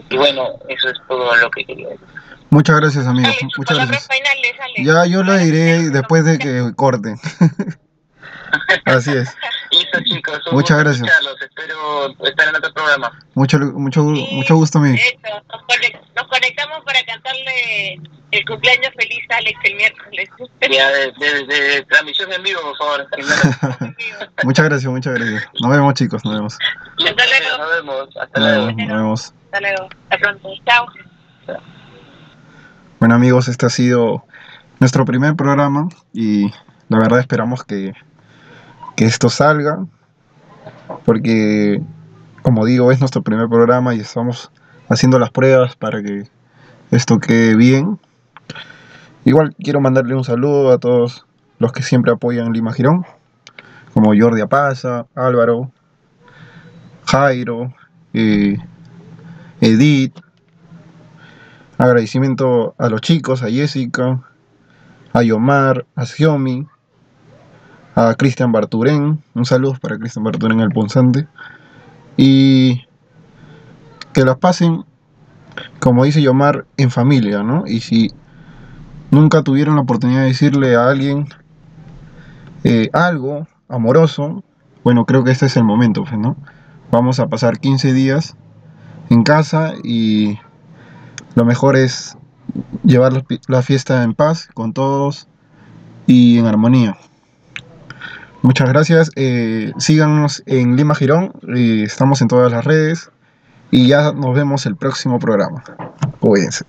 Y 0.09 0.17
bueno, 0.17 0.49
eso 0.69 0.89
es 0.89 0.99
todo 1.09 1.37
lo 1.37 1.51
que 1.51 1.65
quería 1.65 1.89
decir. 1.89 2.07
Muchas 2.51 2.77
gracias, 2.81 3.07
amigos. 3.07 3.37
Muchas 3.57 3.77
gracias. 3.77 4.09
finales, 4.09 4.55
Ale. 4.61 4.85
Ya 4.85 5.07
yo 5.07 5.23
lo 5.23 5.35
diré 5.37 5.91
después 5.91 6.25
de 6.25 6.39
que 6.39 6.73
corten. 6.75 7.17
Así 8.85 9.13
es. 9.13 9.33
Chicos, 10.05 10.41
Muchas 10.51 10.79
gracias. 10.81 11.07
escucharlos. 11.09 11.41
Espero 11.41 12.27
estar 12.27 12.49
en 12.49 12.57
otro 12.57 12.73
programa. 12.75 13.17
Mucho, 13.35 13.59
mucho, 13.61 14.03
Sí, 14.15 14.29
mucho 14.33 14.57
gusto 14.57 14.79
a 14.79 14.81
mí. 14.83 14.91
de 14.91 14.97
hecho, 14.97 15.21
nos, 15.53 15.63
conec- 15.63 16.01
nos 16.17 16.27
conectamos 16.27 16.85
para 16.85 17.01
cantarle 17.05 18.01
el 18.33 18.45
cumpleaños 18.45 18.91
feliz 18.97 19.21
a 19.31 19.37
Alex 19.37 19.59
el 19.63 19.75
miércoles. 19.77 20.29
Ya 20.69 20.89
de, 20.91 21.13
de- 21.21 21.45
de 21.47 21.83
transmisión 21.83 22.33
en 22.33 22.43
vivo, 22.43 22.61
por 22.63 22.77
favor. 22.79 23.07
Muchas 24.43 24.65
gracias, 24.65 24.91
muchas 24.91 25.15
gracias. 25.15 25.45
Nos 25.61 25.71
vemos, 25.71 25.95
chicos. 25.95 26.25
Nos 26.25 26.35
vemos. 26.35 26.59
Hasta 26.99 27.25
luego. 27.27 27.59
Nos 27.59 27.71
vemos. 27.71 28.17
Hasta 28.21 28.41
Nos 28.41 28.49
luego. 28.49 28.67
Nos 28.73 28.87
vemos. 28.89 29.35
Hasta 29.51 29.61
luego. 29.63 29.89
Hasta 30.09 30.19
pronto. 30.19 30.49
Chao. 30.65 30.87
Bueno, 33.01 33.17
amigos, 33.17 33.49
este 33.49 33.67
ha 33.67 33.71
sido 33.71 34.25
nuestro 34.79 35.05
primer 35.05 35.35
programa 35.35 35.89
y 36.13 36.53
la 36.89 36.99
verdad 36.99 37.19
esperamos 37.19 37.65
que, 37.65 37.93
que 38.95 39.07
esto 39.07 39.29
salga 39.29 39.85
porque, 41.05 41.83
como 42.43 42.65
digo, 42.65 42.93
es 42.93 43.01
nuestro 43.01 43.23
primer 43.23 43.49
programa 43.49 43.93
y 43.93 44.01
estamos 44.01 44.53
haciendo 44.89 45.19
las 45.19 45.31
pruebas 45.31 45.75
para 45.75 46.01
que 46.01 46.29
esto 46.93 47.19
quede 47.19 47.57
bien. 47.57 47.99
Igual 49.25 49.57
quiero 49.57 49.81
mandarle 49.81 50.15
un 50.15 50.25
saludo 50.25 50.73
a 50.73 50.79
todos 50.79 51.27
los 51.59 51.73
que 51.73 51.83
siempre 51.83 52.13
apoyan 52.13 52.53
Lima 52.53 52.73
Girón, 52.73 53.05
como 53.95 54.13
Jordi 54.17 54.43
Apaza, 54.43 55.07
Álvaro, 55.17 55.73
Jairo, 57.07 57.75
eh, 58.13 58.57
Edith, 59.61 60.15
Agradecimiento 61.81 62.75
a 62.77 62.91
los 62.91 63.01
chicos, 63.01 63.43
a 63.43 63.49
Jessica, 63.49 64.21
a 65.15 65.23
Yomar, 65.23 65.87
a 65.97 66.05
Xiomi, 66.05 66.67
a 67.95 68.15
Cristian 68.17 68.53
Barturén. 68.53 69.23
Un 69.33 69.45
saludo 69.47 69.79
para 69.81 69.97
Cristian 69.97 70.23
Barturén, 70.23 70.61
el 70.61 70.69
punzante. 70.69 71.27
Y 72.19 72.83
que 74.13 74.27
las 74.27 74.37
pasen, 74.37 74.85
como 75.79 76.05
dice 76.05 76.21
Yomar, 76.21 76.67
en 76.77 76.91
familia, 76.91 77.43
¿no? 77.43 77.65
Y 77.67 77.81
si 77.81 78.13
nunca 79.11 79.43
tuvieron 79.43 79.77
la 79.77 79.81
oportunidad 79.81 80.21
de 80.21 80.27
decirle 80.27 80.77
a 80.77 80.91
alguien 80.91 81.29
eh, 82.65 82.91
algo 82.93 83.49
amoroso, 83.71 84.45
bueno, 84.85 85.07
creo 85.07 85.25
que 85.25 85.31
este 85.31 85.47
es 85.47 85.57
el 85.57 85.65
momento, 85.65 86.05
pues, 86.05 86.19
¿no? 86.19 86.37
Vamos 86.91 87.21
a 87.21 87.29
pasar 87.29 87.59
15 87.59 87.95
días 87.95 88.37
en 89.11 89.25
casa 89.25 89.75
y 89.85 90.39
lo 91.35 91.45
mejor 91.45 91.77
es 91.77 92.17
llevar 92.85 93.13
la, 93.49 93.63
fiesta 93.63 94.03
en 94.03 94.15
paz 94.15 94.49
con 94.55 94.73
todos 94.73 95.29
y 96.07 96.39
en 96.39 96.47
armonía. 96.47 96.97
Muchas 98.43 98.69
gracias. 98.69 99.11
eh, 99.17 99.73
síganos 99.79 100.43
en 100.47 100.77
Lima 100.77 100.95
Girón. 100.95 101.33
estamos 101.55 102.23
en 102.23 102.29
todas 102.29 102.51
las 102.51 102.65
redes. 102.65 103.11
Y 103.73 103.87
ya 103.87 104.13
nos 104.13 104.35
vemos 104.35 104.67
el 104.67 104.75
próximo 104.75 105.19
programa. 105.21 105.63
Cuídense. 106.19 106.65